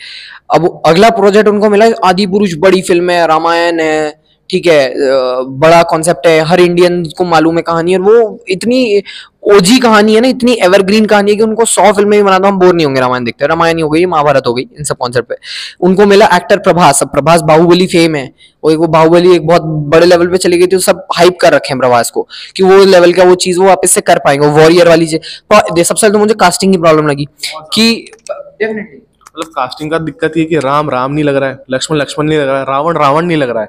[0.54, 4.23] अब अगला प्रोजेक्ट उनको मिला, आदि पुरुष, बड़ी फ़िल्म है, रामायण है
[4.54, 9.02] ठीक है बड़ा कॉन्सेप्ट है, हर इंडियन को मालूम है कहानी और वो इतनी
[9.52, 12.48] ओजी कहानी है ना, इतनी एवरग्रीन कहानी है कि उनको सौ फ़िल्में भी बना दो
[12.48, 15.28] हम बोर नहीं होंगे, रामायण देखते रामायण हो गई, महाभारत हो गई, इन सब कॉन्सेप्ट
[15.28, 15.36] पे।
[15.80, 20.06] उनको मिला एक्टर प्रभास, अब प्रभास बाहुबली फेम है। एक, वो बाहुबली एक बहुत बड़े
[20.06, 22.26] लेवल पे चली गई थी तो सब हाइप कर रखे हैं प्रभास को
[22.56, 25.94] कि वो लेवल का वो चीज़ वो वापस से कर पाएँगे वॉरियर वाली चीज़। सबसे
[25.94, 27.28] पहले तो मुझे कास्टिंग की प्रॉब्लम लगी
[27.74, 27.90] कि
[28.30, 32.26] डेफिनेटली मतलब कास्टिंग का दिक्कत ये कि राम राम नहीं लग रहा है, लक्ष्मण लक्ष्मण
[32.26, 33.68] नहीं लग रहा है, रावण रावण नहीं लग रहा है।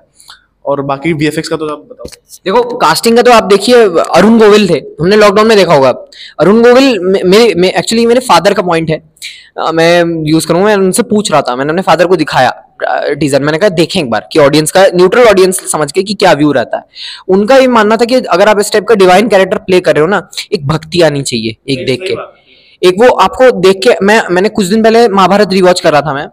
[0.66, 2.05] और बाकी वीएफएक्स का तो आप बताओ।
[2.45, 5.89] देखो कास्टिंग का तो आप देखिए अरुण गोविल थे। हमने लॉकडाउन में देखा होगा।
[6.39, 9.09] अरुण गोविल मे- मेरे मे, एक्चुअली मेरे फादर का पॉइंट है।
[9.68, 13.41] अ, मैं यूज़ करूँगा मैं उनसे पूछ रहा था। मैंने अपने फादर को दिखाया टीजर
[13.41, 16.51] मैंने कहा देखें एक बार कि ऑडियंस का न्यूट्रल ऑडियंस समझ के कि क्या व्यू
[16.51, 16.84] रहता है।
[17.28, 20.01] उनका ये मानना था कि अगर आप इस टाइप का डिवाइन कैरेक्टर प्ले कर रहे
[20.01, 22.13] हो ना एक भक्ति आनी चाहिए एक देख के।
[22.84, 26.13] एक वो आपको देख के मैं मैंने कुछ दिन पहले महाभारत रिवॉच कर रहा था
[26.13, 26.28] मैं।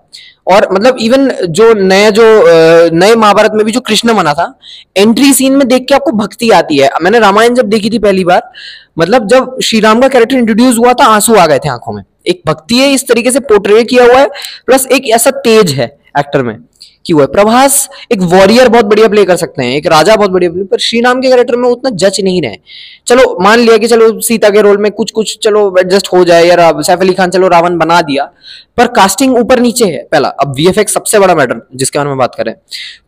[0.46, 2.22] और मतलब इवन जो नए जो
[2.94, 4.46] नए महाभारत में भी जो कृष्ण बना था
[4.96, 8.24] एंट्री सीन में देख के आपको भक्ति आती है। मैंने रामायण जब देखी थी पहली
[8.24, 8.50] बार
[8.98, 12.02] मतलब जब श्री राम का कैरेक्टर इंट्रोड्यूस हुआ था, आँसू आ गए थे आँखों में।
[12.26, 14.26] एक भक्ति है, इस तरीके से पोर्ट्रे किया हुआ है
[14.66, 15.86] प्लस एक ऐसा तेज है
[16.18, 16.56] एक्टर में।
[17.06, 17.26] कि वो है?
[17.28, 20.78] प्रभास एक वॉरियर बहुत बढ़िया प्ले कर सकते हैं, एक राजा बहुत बढ़िया प्ले पर
[20.80, 22.56] श्री राम के कैरेक्टर में उतना जच नहीं रहे।
[23.06, 26.46] चलो, मान लिया कि चलो, सीता के रोल में कुछ कुछ चलो एडजस्ट हो जाए
[26.46, 28.30] यार सैफ अली खान चलो, रावण बना दिया,
[28.76, 32.34] पर कास्टिंग ऊपर नीचे है पहला। अब वीएफएक्स सबसे बड़ा मैटर जिसके बारे में बात
[32.34, 32.52] करें।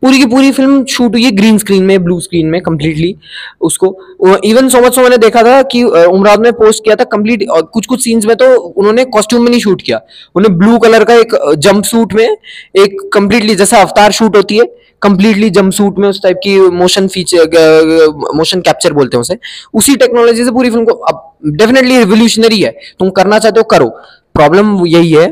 [0.03, 3.15] पूरी की पूरी फ़िल्म शूट हुई है ग्रीन स्क्रीन में ब्लू स्क्रीन में कंप्लीटली
[3.61, 3.97] उसको।
[4.45, 7.87] इवन सो मच सो मैंने देखा था कि उमराव ने पोस्ट किया था कंप्लीट कुछ
[7.87, 10.01] कुछ सीन्स में तो उन्होंने कॉस्ट्यूम में नहीं शूट किया।
[10.35, 14.65] उन्होंने ब्लू कलर का एक जंप सूट में एक कंप्लीटली जैसा अवतार शूट होती है
[15.03, 19.39] कंप्लीटली जंप सूट में उस टाइप की मोशन फीचर मोशन कैप्चर बोलते हैं उसे।
[19.75, 23.89] उसी टेक्नोलॉजी से पूरी फ़िल्म को, अब डेफिनेटली रिवोल्यूशनरी है। तुम करना चाहते हो, करो।
[24.35, 25.27] प्रॉब्लम यही है,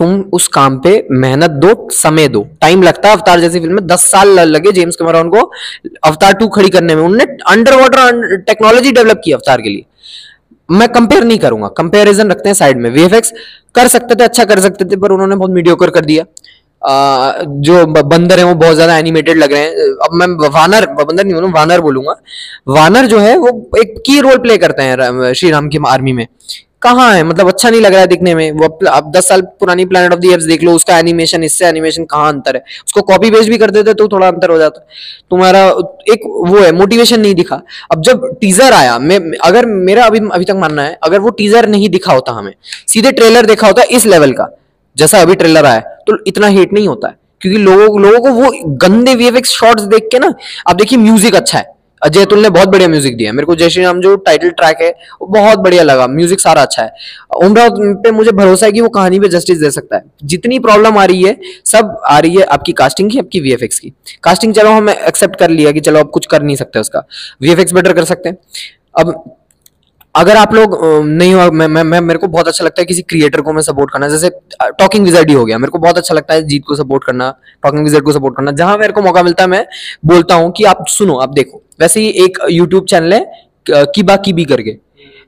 [0.00, 3.86] तुम उस काम पे मेहनत दो, समय दो। टाइम लगता है अवतार जैसी फ़िल्म में,
[3.86, 5.50] दस साल लगे जेम्स कैमरॉन को
[6.04, 9.84] अवतार टू खड़ी करने में। उन्होंने अंडर वाटर टेक्नोलॉजी डेवलप की अवतार के लिए।
[10.68, 13.32] मैं कंपेयर नहीं करूँगा। कंपैरिजन रखते हैं साइड में। वीएफएक्स
[13.74, 16.24] कर सकते थे अच्छा कर सकते थे, पर उन्होंने बहुत मीडियोकर कर दिया।
[16.82, 21.34] जो बंदर हैं वो बहुत ज़्यादा एनिमेटेड लग रहे हैं। अब मैं वानर, बंदर नहीं
[21.34, 22.14] बोलूँ, वानर बोलूँगा।
[22.70, 26.26] वानर जो है, वो एक की रोल प्ले करते हैं श्री राम की आर्मी में।
[26.82, 27.22] कहाँ है?
[27.24, 30.20] मतलब अच्छा नहीं लग रहा है दिखने में। वो अब दस साल पुरानी प्लानट ऑफ़
[30.20, 32.62] द एप्स देख लो, उसका एनिमेशन इससे एनिमेशन कहाँ अंतर है?
[32.86, 34.86] उसको कॉपी पेस्ट भी कर देते तो थोड़ा अंतर हो जाता।
[35.30, 35.64] तुम्हारा
[36.12, 37.60] एक वो है मोटिवेशन नहीं दिखा।
[37.92, 41.68] अब जब टीजर आया, मैं, अगर मेरा अभी अभी तक मानना है, अगर वो टीजर
[41.68, 42.52] नहीं दिखा होता हमें,
[42.88, 44.48] सीधे ट्रेलर देखा होता इस लेवल का,
[44.96, 48.50] जैसा अभी ट्रेलर आया। तो इतना हेट नहीं होता है। क्योंकि लोगों लोगों को वो
[48.78, 50.34] गंदे वीएफएक्स शॉट्स देख के ना
[50.66, 53.82] आप देखिए म्यूज़िक अच्छा है। अजय अतुल ने बहुत बढ़िया म्यूज़िक दिया मेरे को श्री
[53.84, 54.90] राम जो टाइटल ट्रैक है,
[55.20, 56.92] वो बहुत बढ़िया लगा। म्यूज़िक सारा अच्छा है।
[57.44, 60.98] उमराव पे मुझे भरोसा है कि वो कहानी पे जस्टिस दे सकता है। जितनी प्रॉब्लम
[60.98, 63.92] आ रही है, सब आ रही है आपकी कास्टिंग की, आपकी वीएफएक्स की।
[64.22, 67.04] कास्टिंग चलो, हम एक्सेप्ट कर लिया कि चलो आप कुछ कर नहीं सकते उसका।
[67.42, 68.38] वीएफएक्स बेटर कर सकते हैं।
[68.96, 69.12] अब
[70.14, 73.02] अगर आप लोग नहीं हो मैं, मैं, मैं मेरे को बहुत अच्छा लगता है किसी
[73.02, 74.30] क्रिएटर को मैं सपोर्ट करना। जैसे
[74.62, 77.30] टॉकिंग विजर्ड ही हो गया। मेरे को बहुत अच्छा लगता है जीत को सपोर्ट करना
[77.62, 79.64] टॉकिंग विजर्ड को सपोर्ट करना। जहाँ मेरे को मौका मिलता है मैं
[80.06, 83.24] बोलता हूँ कि आप सुनो आप देखो। वैसे ही एक यूट्यूब चैनल है
[83.66, 84.76] किबा किबी करके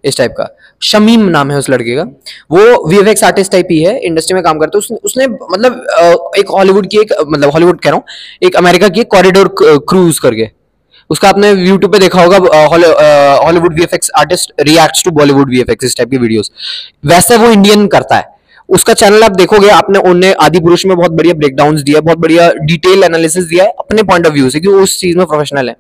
[0.04, 0.48] इस टाइप का।
[0.82, 2.02] शमीम नाम है उस लड़के का।
[2.50, 6.50] वो वीएफएक्स आर्टिस्ट टाइप ही है इंडस्ट्री में काम करते हैं। उसने उसने मतलब एक
[6.50, 8.04] हॉलीवुड की एक मतलब हॉलीवुड कह रहा हूँ
[8.42, 10.48] एक अमेरिका की कॉरिडोर क्रूज करके।
[11.10, 12.66] उसका आपने यूट्यूब पे देखा होगा
[13.38, 16.50] Hollywood VFX artist reacts to Bollywood VFX इस टाइप की वीडियोस
[17.06, 18.38] वैसे वो इंडियन करता है।
[18.68, 22.50] उसका चैनल आप देखोगे, आपने उन्हें आदि पुरुष में बहुत बढ़िया ब्रेकडाउन दिया, बहुत बढ़िया
[22.60, 25.76] डिटेल एनालिसिस दिया है अपने पॉइंट ऑफ़ व्यू से कि उस चीज़ में प्रोफेशनल है।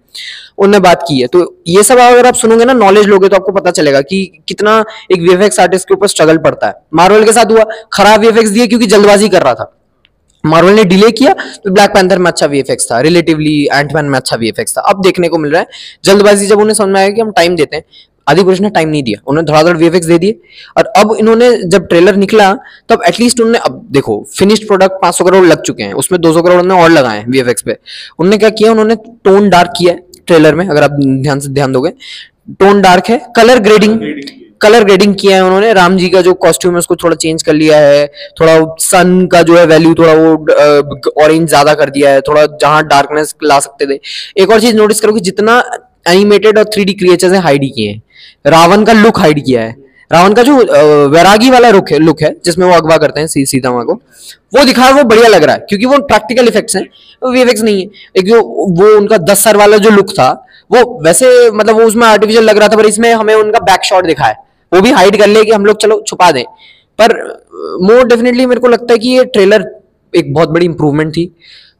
[0.58, 3.52] उनने बात की है। तो ये सब अगर आप सुनोगे ना नॉलेज लोगे तो आपको
[3.52, 7.52] पता चलेगा कि कितना एक वीएफएक्स आर्टिस्ट के ऊपर स्ट्रगल पड़ता है। मार्वल के साथ
[7.52, 9.76] हुआ, खराब वीएफएक्स दिए क्योंकि जल्दबाजी कर रहा था।
[10.44, 14.36] मार्वल ने डिले किया तो ब्लैक पैंथर में अच्छा वीएफएक्स था रिलेटिवली एंटमैन में अच्छा
[14.36, 15.66] वीएफएक्स था। अब देखने को मिल रहा है,
[16.04, 17.84] जल्दबाजी जब उन्हें समझ में आया कि हम टाइम देते हैं,
[18.26, 20.40] आदि पुरुष ने टाइम नहीं दिया, उन्होंने धड़ाधड़ वीएफएक्स दे दिए।
[20.78, 22.52] और अब इन्होंने जब ट्रेलर निकला,
[22.88, 26.60] तब एटलीस्ट उन्होंने अब देखो फिनिश्ड प्रोडक्ट 500 करोड़ लग चुके हैं, उसमें 200 करोड़
[26.60, 27.76] उन्होंने और लगाए हैं वीएफएक्स पे।
[28.18, 29.94] उन्होंने क्या किया, उन्होंने टोन डार्क किया
[30.26, 31.92] ट्रेलर में, अगर आप ध्यान से, ध्यान दोगे।
[32.50, 33.98] टोन डार्क है कलर ग्रेडिंग
[34.60, 37.52] कलर ग्रेडिंग किया है उन्होंने। राम जी का जो कॉस्ट्यूम है, उसको थोड़ा चेंज कर
[37.54, 38.06] लिया है।
[38.40, 42.86] थोड़ा सन का जो है वैल्यू थोड़ा वो ऑरेंज ज़्यादा कर दिया है। थोड़ा जहाँ
[42.86, 43.98] डार्कनेस ला सकते थे।
[44.36, 45.62] एक और चीज़ नोटिस करो कि जितना
[46.08, 48.02] एनिमेटेड और थ्री डी क्रिएचर्स है हाइड किए हैं।
[48.46, 49.74] रावण का लुक हाइड किया है।
[50.10, 50.56] रावण का जो
[51.08, 53.94] वैरागी वाला लुक है लुक है, जिसमें वो अगवा करते हैं सी सीता माँ को,
[54.54, 56.84] वो दिखाया वो बढ़िया लग रहा है। क्योंकि वो प्रैक्टिकल इफेक्ट्स हैं
[57.22, 60.30] वीएफएक्स नहीं है। एक जो, वो उनका दस सर वाला जो लुक था,
[60.70, 64.06] वो वैसे मतलब वो उसमें आर्टिफिशियल लग रहा था, पर इसमें हमें उनका बैक शॉट
[64.06, 64.34] दिखाया
[64.72, 66.44] वो भी हाइड कर ले कि हम लोग चलो छुपा दें।
[66.98, 67.16] पर
[67.82, 69.64] मोर डेफिनेटली मेरे को लगता है कि ये ट्रेलर
[70.14, 71.26] एक बहुत बड़ी इंप्रूवमेंट थी।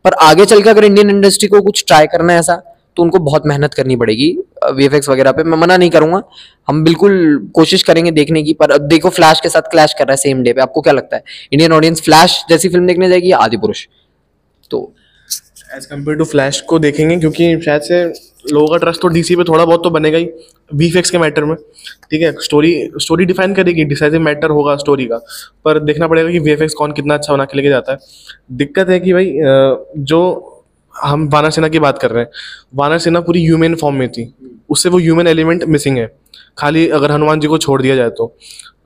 [0.05, 2.63] पर आगे चल के अगर इंडियन इंडस्ट्री को कुछ ट्राई करना है ऐसा
[2.97, 4.29] तो उनको बहुत मेहनत करनी पड़ेगी।
[4.75, 6.23] वीएफएक्स वगैरह पे मैं मना नहीं करूँगा।
[6.69, 10.13] हम बिल्कुल कोशिश करेंगे देखने की, पर अब देखो फ्लैश के साथ क्लैश कर रहा
[10.13, 11.23] है सेम डे पे। आपको क्या लगता है?
[11.53, 13.87] इंडियन ऑडियंस फ्लैश जैसी फ़िल्म देखने जाएगी आदि पुरुष
[14.71, 14.93] तो
[15.77, 18.05] एज कंपेयर टू फ्लैश को देखेंगे, क्योंकि शायद से
[18.53, 20.25] लोगों का ट्रस्ट तो डीसी पे थोड़ा बहुत तो बनेगा ही।
[20.75, 21.55] वीफेक्स के मैटर में,
[22.11, 22.33] ठीक है?
[22.41, 25.17] स्टोरी स्टोरी डिफाइन करेगी डिसाइसिव मैटर होगा स्टोरी का,
[25.65, 27.99] पर देखना पड़ेगा कि वीएफएक्स कौन कितना अच्छा बना के लेके जाता है।
[28.53, 29.35] दिक्कत है कि भाई
[30.05, 30.57] जो
[30.95, 32.31] हम वानर सेना की बात कर रहे हैं,
[32.75, 34.33] वानर सेना पूरी ह्यूमन फॉर्म में थी,
[34.71, 36.11] उससे वो ह्यूमन एलिमेंट मिसिंग है।
[36.59, 38.37] खाली अगर हनुमान जी को छोड़ दिया जाए तो।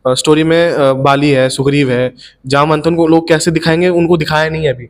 [0.07, 2.13] स्टोरी में बाली है, सुग्रीव है,
[2.47, 4.89] जामवंत उनको लोग कैसे दिखाएँगे, उनको दिखाया नहीं है अभी।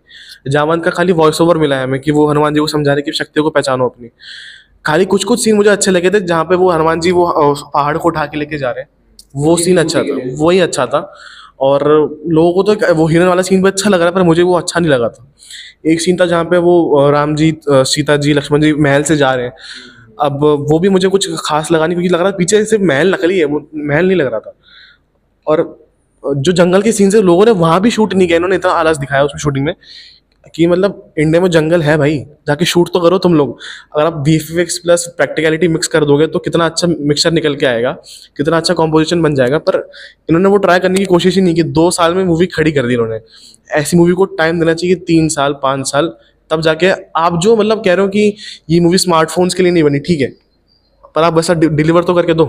[0.48, 3.12] जामवंत का खाली वॉइस ओवर मिला है हमें कि वो हनुमान जी को समझाने कि
[3.12, 4.08] शक्तियों को पहचानो अपनी।
[4.84, 7.26] खाली कुछ कुछ सीन मुझे अच्छे लगे थे, जहाँ पे वो हनुमान जी वो
[7.74, 8.88] पहाड़ को उठा के लेके जा रहे हैं।
[9.36, 11.12] वो सीन अच्छा था, वही अच्छा था।
[11.60, 11.82] और
[12.28, 14.54] लोगों को तो वो हिरन वाला सीन भी अच्छा लग रहा है पर मुझे वो
[14.54, 15.26] अच्छा नहीं लगा था।
[15.86, 19.34] एक सीन था जहाँ पे वो राम जी सीता जी, लक्ष्मण जी महल से जा
[19.34, 19.52] रहे हैं।
[20.20, 23.12] अब वो भी मुझे कुछ खास लगा नहीं, क्योंकि लग रहा था पीछे सिर्फ़ महल
[23.14, 24.54] नकली है, वो महल नहीं लग रहा था।
[25.46, 25.62] और
[26.24, 28.96] जो जंगल के सीन से लोगों ने वहाँ भी शूट नहीं किया, इन्होंने इतना आलस
[28.96, 29.74] दिखाया उसमें शूटिंग में।
[30.54, 33.56] कि मतलब इंडिया में जंगल है भाई, जाके शूट तो करो तुम लोग।
[33.94, 37.92] अगर आप वी प्लस प्रैक्टिकलिटी मिक्स कर दोगे तो कितना अच्छा मिक्सचर निकल के आएगा,
[38.36, 39.78] कितना अच्छा कॉम्पोजिशन बन जाएगा। पर
[40.28, 42.86] इन्होंने वो ट्राई करने की कोशिश ही नहीं की, दो साल में मूवी खड़ी कर
[42.86, 43.20] दी इन्होंने।
[43.72, 46.12] ऐसी मूवी को टाइम देना चाहिए तीन साल, पाँच साल,
[46.50, 48.34] तब जाके आप जो मतलब कह रहे हो कि
[48.70, 50.32] ये मूवी स्मार्टफोन्स के लिए नहीं बनी, ठीक है,
[51.14, 52.46] पर आप वैसा डिलीवर तो करके दो।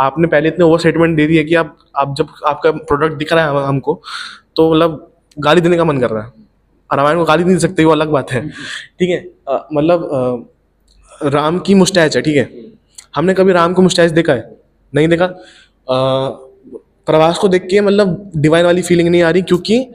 [0.00, 3.32] आपने पहले इतने ओवर स्टेटमेंट दे दी है कि आप आप जब आपका प्रोडक्ट दिख
[3.32, 4.00] रहा है हमको
[4.56, 6.43] तो मतलब गाली देने का मन कर रहा है।
[6.96, 9.24] रामायण को गाली नहीं दे सकते वो अलग बात है। ठीक है?
[9.72, 10.48] मतलब
[11.24, 12.48] राम की मुस्टैच है ठीक है?
[13.16, 14.50] हमने कभी राम को मुस्टैच देखा है?
[14.92, 15.26] नहीं देखा?
[15.88, 19.86] प्रवास को देख के मतलब डिवाइन वाली फीलिंग नहीं आ रही क्योंकि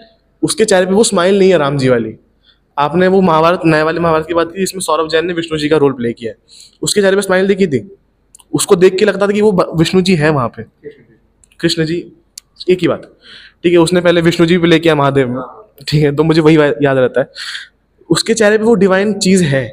[0.43, 2.15] उसके चेहरे पे वो स्माइल नहीं है राम जी वाली।
[2.77, 5.69] आपने वो महाभारत नए वाले महाभारत की बात की जिसमें सौरभ जैन ने विष्णु जी
[5.69, 6.37] का रोल प्ले किया है।
[6.81, 7.89] उसके चेहरे पे स्माइल देखी थी?
[8.53, 10.63] उसको देख के लगता था कि वो विष्णु जी है वहाँ पे।
[11.59, 11.95] कृष्ण जी।
[12.69, 13.01] एक ही बात।
[13.63, 15.41] ठीक है उसने पहले विष्णु जी पे ले किया महादेव में।
[15.87, 17.29] ठीक है तो मुझे वही याद रहता है।
[18.09, 19.65] उसके चेहरे पे वो डिवाइन चीज़ है।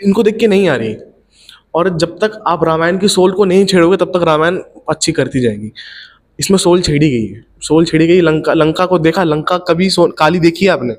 [0.00, 0.96] इनको देख के नहीं आ रही।
[1.74, 4.58] और जब तक आप रामायण की सोल को नहीं छेड़ोगे तब तक रामायण
[4.88, 5.72] अच्छी करती जाएगी।
[6.38, 10.06] इसमें सोल छेड़ी गई है। सोल छेड़ी गई लंका लंका को देखा लंका कभी सो
[10.18, 10.94] काली देखी है आपने?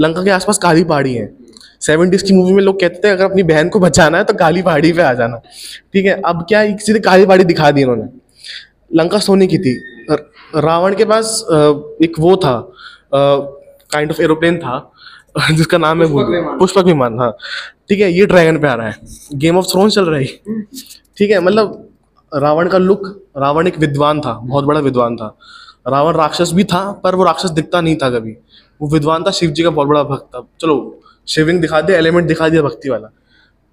[0.00, 1.32] लंका के आसपास काली पहाड़ी है।
[1.80, 4.62] सेवेंटीज की मूवी में लोग कहते थे अगर अपनी बहन को बचाना है तो काली
[4.62, 5.36] पहाड़ी पे आ जाना।
[5.92, 8.04] ठीक है अब क्या है, सीधे काली पहाड़ी दिखा दी इन्होंने?
[8.92, 9.74] लंका सोने की थी।
[10.56, 11.44] रावण के पास
[12.02, 12.56] एक वो था।
[13.14, 14.90] काइंड ऑफ़ एरोप्लेन था
[15.50, 17.30] जिसका नाम है भूल पुष्पक विमान हाँ।
[17.88, 18.96] ठीक है ये ड्रैगन पे आ रहा है।
[19.34, 20.26] गेम ऑफ़ थ्रोन चल रही
[21.18, 21.80] ठीक है मतलब
[22.32, 23.06] रावण का लुक
[23.38, 25.36] रावण एक विद्वान था बहुत बड़ा विद्वान था।
[25.88, 28.36] रावण राक्षस भी था पर वो राक्षस दिखता नहीं था कभी।
[28.80, 32.26] वो विद्वान था शिव जी का बहुत बड़ा भक्त था। चलो शिवलिंग दिखा दिया एलिमेंट
[32.28, 33.10] दिखा दिया भक्ति वाला।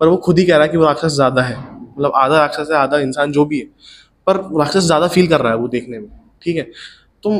[0.01, 2.67] पर वो खुद ही कह रहा है कि वो राक्षस ज़्यादा है। मतलब आधा राक्षस
[2.71, 3.65] है आधा इंसान जो भी है।
[4.27, 6.09] पर राक्षस ज़्यादा फील कर रहा है वो देखने में।
[6.41, 6.63] ठीक है
[7.23, 7.39] तो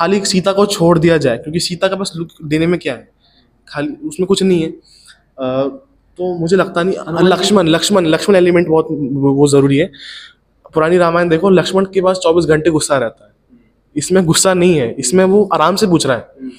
[0.00, 3.08] खाली सीता को छोड़ दिया जाए क्योंकि सीता का बस लुक देने में क्या है?
[3.68, 5.68] खाली उसमें कुछ नहीं है। अ,
[6.18, 8.86] तो मुझे लगता नहीं लक्ष्मण लक्ष्मण लक्ष्मण एलिमेंट बहुत
[9.36, 9.90] वो ज़रूरी है।
[10.74, 13.30] पुरानी रामायण देखो लक्ष्मण के पास चौबीस घंटे गुस्सा रहता है।
[13.96, 16.50] इसमें गुस्सा नहीं है इसमें वो आराम से पूछ रहा है।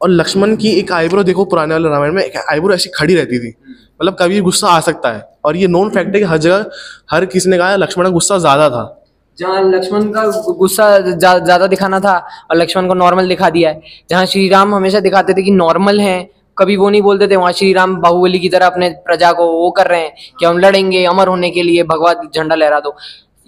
[0.00, 3.38] और लक्ष्मण की एक आईब्रो देखो पुराने वाले रामायण में एक आईब्रो ऐसी खड़ी रहती
[3.38, 3.54] थी।
[4.00, 6.66] मतलब कभी गुस्सा आ सकता है। और ये नॉन फैक्ट है कि हर जगह
[7.10, 8.97] हर किसी ने कहा लक्ष्मण का गुस्सा ज़्यादा था।
[9.38, 10.22] जहाँ लक्ष्मण का
[10.52, 12.16] गुस्सा जा- ज़्यादा दिखाना था
[12.50, 16.00] और लक्ष्मण को नॉर्मल दिखा दिया है। जहाँ श्री राम हमेशा दिखाते थे कि नॉर्मल
[16.00, 19.46] हैं कभी वो नहीं बोलते थे वहाँ श्री राम बाहुबली की तरह अपने प्रजा को
[19.52, 22.96] वो कर रहे हैं कि हम लड़ेंगे अमर होने के लिए भगवान झंडा लहरा दो।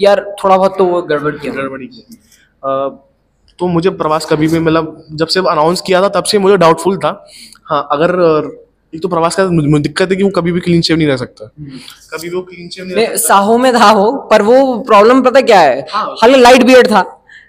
[0.00, 2.00] यार थोड़ा बहुत तो वो गड़बड़ किया। गड़बड़ी की
[2.64, 2.68] अ,
[3.58, 6.96] तो मुझे प्रवास कभी भी मतलब जब से अनाउंस किया था तब से मुझे डाउटफुल
[6.98, 7.26] था।
[7.64, 8.12] हाँ अगर
[8.92, 9.44] एक तो प्रवास का
[9.78, 12.68] दिक्कत है कि वो कभी भी क्लीन शेव नहीं रह सकता। कभी भी वो क्लीन
[12.68, 15.86] शेव नहीं रह साहो में था वो पर वो प्रॉब्लम पता क्या है?
[15.90, 17.02] हाँ। हल लाइट बियर्ड था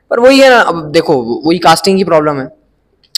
[0.10, 1.16] पर वही है ना अब देखो
[1.48, 2.48] वही कास्टिंग की प्रॉब्लम है।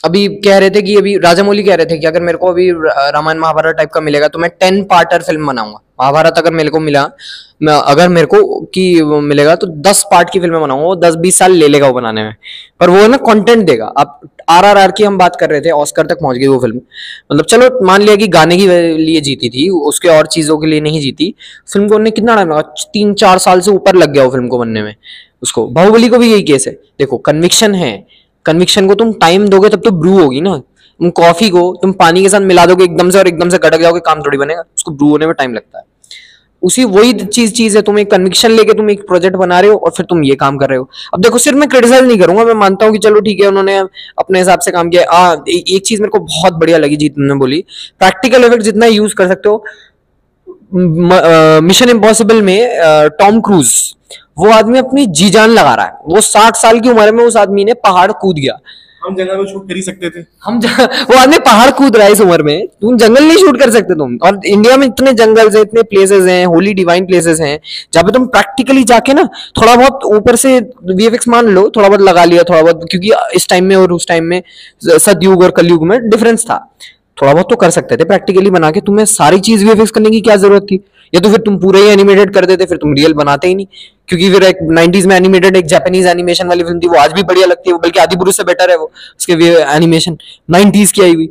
[0.04, 2.47] अभी कह रहे थे कि अभी राजा मौली कह रहे थे कि अगर मेरे को
[2.47, 6.70] अभी रामायण महाभारत टाइप का मिलेगा तो मैं टेन पार्टर फ़िल्म बनाऊँगा। महाभारत अगर मेरे
[6.70, 7.01] को मिला
[7.82, 11.51] अगर मेरे को कि मिलेगा तो दस पार्ट की फ़िल्म बनाऊँगा, वो दस बीस साल
[11.54, 12.34] ले लेगा वो बनाने में।
[12.80, 15.70] पर वो ना कंटेंट देगा। अब आर आर आर की हम बात कर रहे थे
[15.72, 16.78] ऑस्कर तक पहुँच गई वो फ़िल्म
[17.32, 20.82] मतलब चलो, मान लिया कि गाने की लिए जीती थी, उसके और चीज़ों के लिए
[20.82, 21.34] नहीं जीती।
[21.74, 22.62] फ़िल्म को उन्हें कितना टाइम लगा?
[22.93, 24.95] तीन, चार साल से ऊपर लग गया वो फ़िल्म को बनने में।
[25.43, 27.95] उसको। बाहुबली को भी यही केस है। देखो कन्विक्शन है।
[28.46, 32.22] कन्विक्शन को तुम टाइम दोगे तब तो ब्रू होगी ना। तुम कॉफ़ी को तुम पानी
[32.24, 34.91] के साथ मिला दोगे एकदम से और एकदम से गटक जाओगे काम थोड़ी बनेगा। उसको
[34.91, 35.86] ब्रू होने में टाइम लगता है।
[36.64, 39.78] उसी वही चीज़ चीज़ है तुम एक कन्विक्शन लेके तुम एक प्रोजेक्ट बना रहे हो
[39.78, 42.44] और फिर तुम ये काम कर रहे हो। अब देखो सिर्फ़ मैं क्रिटिसाइज नहीं करूँगा
[42.46, 45.64] मैं मानता हूँ कि चलो ठीक है उन्होंने अपने हिसाब से काम किया। आ, ए,
[45.68, 47.64] एक चीज़ मेरे को बहुत बढ़िया लगी जी तुमने बोली।
[48.00, 49.64] प्रैक्टिकल इफ़ेक्ट जितना यूज़ कर सकते हो
[51.62, 53.74] मिशन इम्पॉसिबल में टॉम क्रूज
[54.38, 57.38] वो आदमी अपनी जी जान लगा रहा है। वो साठ साल की उम्र में उस
[57.38, 58.59] आदमी ने पहाड़ कूद गया।
[59.05, 60.59] हम जंगल में शूट कर ही सकते थे। हम
[61.09, 63.95] वो आदमी पहाड़ कूद रहा है इस उम्र में। तुम जंगल नहीं शूट कर सकते
[63.95, 67.59] तुम। और इंडिया में इतने जंगल हैं इतने प्लेसेस हैं होली डिवाइन प्लेसेस हैं
[67.93, 69.24] जहाँ पे तुम प्रैक्टिकली जाके ना
[69.61, 73.47] थोड़ा बहुत ऊपर से वीएफएक्स मान लो थोड़ा बहुत लगा लिया थोड़ा बहुत क्योंकि इस
[73.49, 74.41] टाइम में और उस टाइम में
[74.88, 76.57] सदयुग और कलयुग में डिफरेंस था।
[77.22, 80.22] थोड़ा बहुत तो कर सकते थे प्रैक्टिकली बना के। तुम्हें सारी चीज़ वीएफएक्स करने की
[80.22, 80.80] क्या ज़रूरत थी?
[81.14, 83.66] या तो फिर तुम पूरे ही एनिमेटेड कर देते, फिर तुम रियल बनाते ही नहीं।
[84.07, 87.24] क्योंकि फिर एक 90s में एनिमेटेड एक जापानीज एनिमेशन वाली फ़िल्म थी, वो आज भी
[87.24, 89.34] बढ़िया लगती है, वो बल्कि आदि पुरुष से बेटर है वो, उसके
[89.76, 90.18] एनिमेशन
[90.51, 91.30] 90s की आई हुई।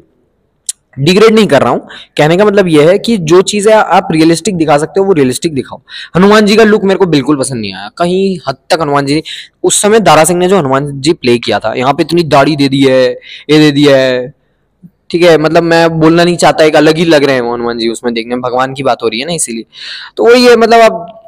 [0.98, 4.56] डिग्रेड नहीं कर रहा हूँ। कहने का मतलब यह है कि जो चीज़ें आप रियलिस्टिक
[4.56, 5.80] दिखा सकते हो, वो रियलिस्टिक दिखाओ।
[6.16, 9.22] हनुमान जी का लुक मेरे को बिल्कुल पसंद नहीं आया। कहीं हद तक हनुमान जी
[9.62, 12.56] उस समय दारा सिंह ने जो हनुमान जी प्ले किया था, यहाँ पे इतनी दाढ़ी
[12.56, 13.10] दे दी है,
[13.50, 14.41] ये दे दिया है।
[15.12, 17.88] ठीक है मतलब मैं बोलना नहीं चाहता, एक अलग ही लग रहे हैं हनुमान जी
[17.88, 19.64] उसमें देखने में भगवान की बात हो रही है ना इसीलिए।
[20.16, 21.18] तो वही है मतलब आप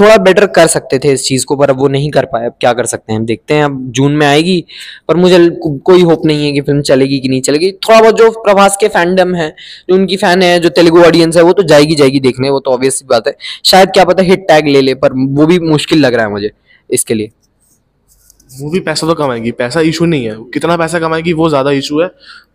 [0.00, 2.52] थोड़ा बेटर कर सकते थे इस चीज़ को, पर अब वो नहीं कर पाए, अब
[2.60, 4.64] क्या कर सकते हैं, हम देखते हैं, अब जून में आएगी,
[5.08, 8.16] पर मुझे को- कोई होप नहीं है कि फ़िल्म चलेगी कि नहीं चलेगी। थोड़ा बहुत
[8.16, 9.56] जो प्रभास के फैंडम है,
[9.88, 12.70] जो उनकी फ़ैन है, जो तेलुगु ऑडियंस है, वो तो जाएगी जाएगी देखने, वो तो
[12.70, 16.14] ऑब्वियस बात है। शायद क्या पता हिट टैग ले ले, पर वो भी मुश्किल लग
[16.14, 16.50] रहा है मुझे
[16.90, 17.30] इसके लिए।
[18.60, 22.08] मूवी पैसा तो कमाएगी, पैसा इशू नहीं है, कितना पैसा कमाएगी वो ज़्यादा इशू है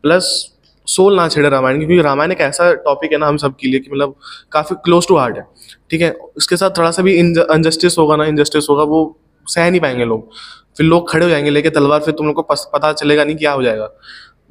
[0.04, 0.55] प्लस
[0.88, 3.80] सोल ना छेड़े रामायण क्योंकि रामायण एक ऐसा टॉपिक है ना हम सब के लिए
[3.80, 4.16] कि मतलब
[4.52, 5.46] काफ़ी क्लोज टू हार्ट है,
[5.90, 6.12] ठीक है?
[6.38, 10.30] उसके साथ थोड़ा सा भी अनजस्टिस होगा ना इनजस्टिस होगा, वो सह नहीं पाएँगे लोग।
[10.78, 12.42] फिर लोग खड़े हो जाएँगे, लेके तलवार, फिर तुम लोग को
[12.74, 13.90] पता चलेगा नहीं क्या हो जाएगा।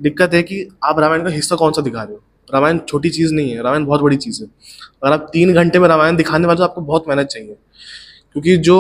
[0.03, 2.23] दिक्कत है कि आप रामायण का हिस्सा कौन सा दिखा रहे हो?
[2.55, 4.49] रामायण छोटी चीज़ नहीं है, रामायण बहुत बड़ी चीज़ है।
[5.03, 7.57] अगर आप तीन घंटे में रामायण दिखाने वाले तो आपको बहुत मेहनत चाहिए।
[8.33, 8.77] क्योंकि जो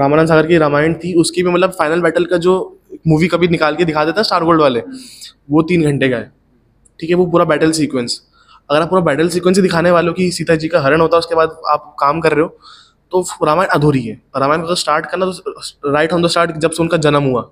[0.00, 2.54] रामानंद सागर की रामायण थी, उसकी भी मतलब फाइनल बैटल का जो
[3.06, 4.80] मूवी कभी निकाल के दिखा देता स्टार गोल्ड वाले,
[5.50, 6.32] वो तीन घंटे का है।
[7.00, 8.20] ठीक है वो पूरा बैटल सीक्वेंस
[8.70, 11.16] अगर आप पूरा बैटल सीक्वेंस ही दिखाने वाले हो कि सीता जी का हरण होता
[11.16, 12.58] है उसके बाद आप काम कर रहे हो
[13.12, 16.82] तो रामायण अधूरी है। रामायण को स्टार्ट करना तो राइट ऑन द स्टार्ट जब से
[16.82, 17.50] उनका जन्म हुआ।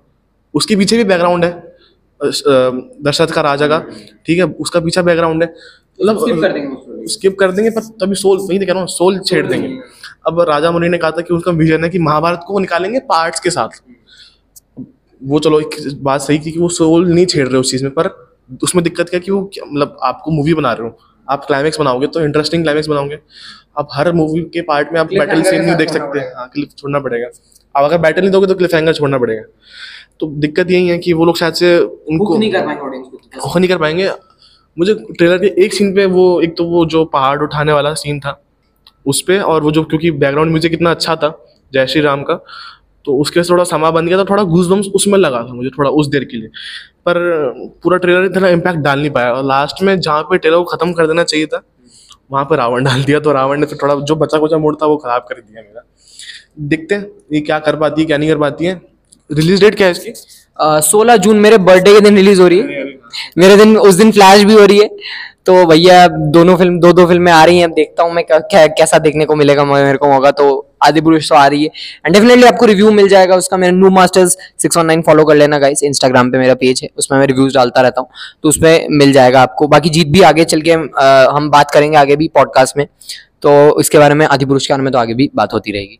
[0.53, 1.51] उसके पीछे भी बैकग्राउंड है
[2.21, 3.79] दशरथ का राजा का।
[4.25, 5.49] ठीक है उसका पीछा बैकग्राउंड है।
[5.99, 9.67] मतलब स्किप कर देंगे पर तभी सोल वही कह रहा हूँ सोल छेड़ देंगे।
[10.27, 12.99] अब राजा मुनि ने कहा था कि उसका विजन है कि महाभारत को वो निकालेंगे
[13.09, 13.81] पार्ट्स के साथ।
[15.21, 17.93] वो चलो एक बात सही थी कि वो सोल नहीं छेड़ रहे उस चीज़ में
[17.93, 18.07] पर
[18.63, 22.21] उसमें दिक्कत क्या कि वो मतलब आपको मूवी बना रहे हो। आप क्लाइमैक्स बनाओगे तो
[22.21, 23.19] इंटरेस्टिंग क्लाइमैक्स बनाओगे।
[23.77, 26.99] आप हर मूवी के पार्ट में आप बैटल सीन नहीं देख सकते। हाँ क्लिप छोड़ना
[26.99, 27.27] पड़ेगा।
[27.75, 29.43] आप अगर बैटल नहीं दोगे तो क्लिफ हैंगर छोड़ना पड़ेगा।
[30.19, 33.69] तो दिक्कत यही है कि वो लोग शायद से उनको नहीं कर पाएँगे ऑडियंस नहीं
[33.69, 34.09] कर पाएँगे।
[34.77, 38.19] मुझे ट्रेलर के एक सीन पे वो एक तो वो जो पहाड़ उठाने वाला सीन
[38.19, 38.39] था
[39.05, 41.37] उस पर और वो जो क्योंकि बैकग्राउंड म्यूज़िक इतना अच्छा था
[41.73, 42.39] जय श्री राम का
[43.05, 46.07] तो उसके थोड़ा समा बन गया था थोड़ा घूस उसमें लगा था मुझे थोड़ा उस
[46.07, 46.49] देर के लिए।
[47.07, 47.19] पर
[47.83, 50.93] पूरा ट्रेलर इतना इम्पैक्ट डाल नहीं पाया। और लास्ट में जहाँ पे ट्रेलर को खत्म
[50.93, 51.61] कर देना चाहिए था,
[52.31, 54.85] वहाँ पे रावण डाल दिया। तो रावण ने फिर थोड़ा जो बचा कुचा मोड़ था,
[54.85, 55.83] वो खराब कर दिया मेरा।
[56.69, 58.81] देखते हैं ये क्या कर पाती है, क्या नहीं कर पाती है।
[59.29, 60.13] रिलीज़ डेट क्या है इसकी?
[60.83, 62.85] सोलह जून मेरे बर्थडे के दिन रिलीज़ हो रही है।
[63.37, 64.87] मेरे दिन, उस दिन फ्लैश भी हो रही है।
[65.45, 68.65] तो भैया, दोनों फ़िल्म दो दो फ़िल्में आ रही हैं। अब देखता हूँ मैं क्या
[68.69, 70.47] कैसा देखने को मिलेगा, मेरे को होगा तो
[70.81, 71.69] आदि पुरुष तो आ रही है।
[72.05, 75.59] एंड डेफिनेटली आपको रिव्यू मिल जाएगा उसका। मेरा new Masters six one follow कर लेना
[75.59, 78.09] गाइस इंस्टाग्राम पे मेरा पेज है। उसमें मैं रिव्यूज़ डालता रहता हूँ।
[78.43, 82.15] तो उसमें मिल जाएगा आपको। बाकी जीत भी आगे चल के हम बात करेंगे आगे
[82.15, 82.85] भी पॉडकास्ट में।
[83.41, 85.99] तो इसके बारे में आदि पुरुष के बारे में तो आगे भी बात होती रहेगी।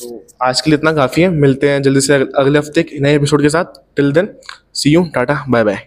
[0.00, 3.14] तो आज के लिए इतना काफ़ी है। मिलते हैं जल्दी से अगले हफ़्ते एक नए
[3.16, 4.28] एपिसोड के साथ। Till then
[4.74, 5.86] see you Tata bye bye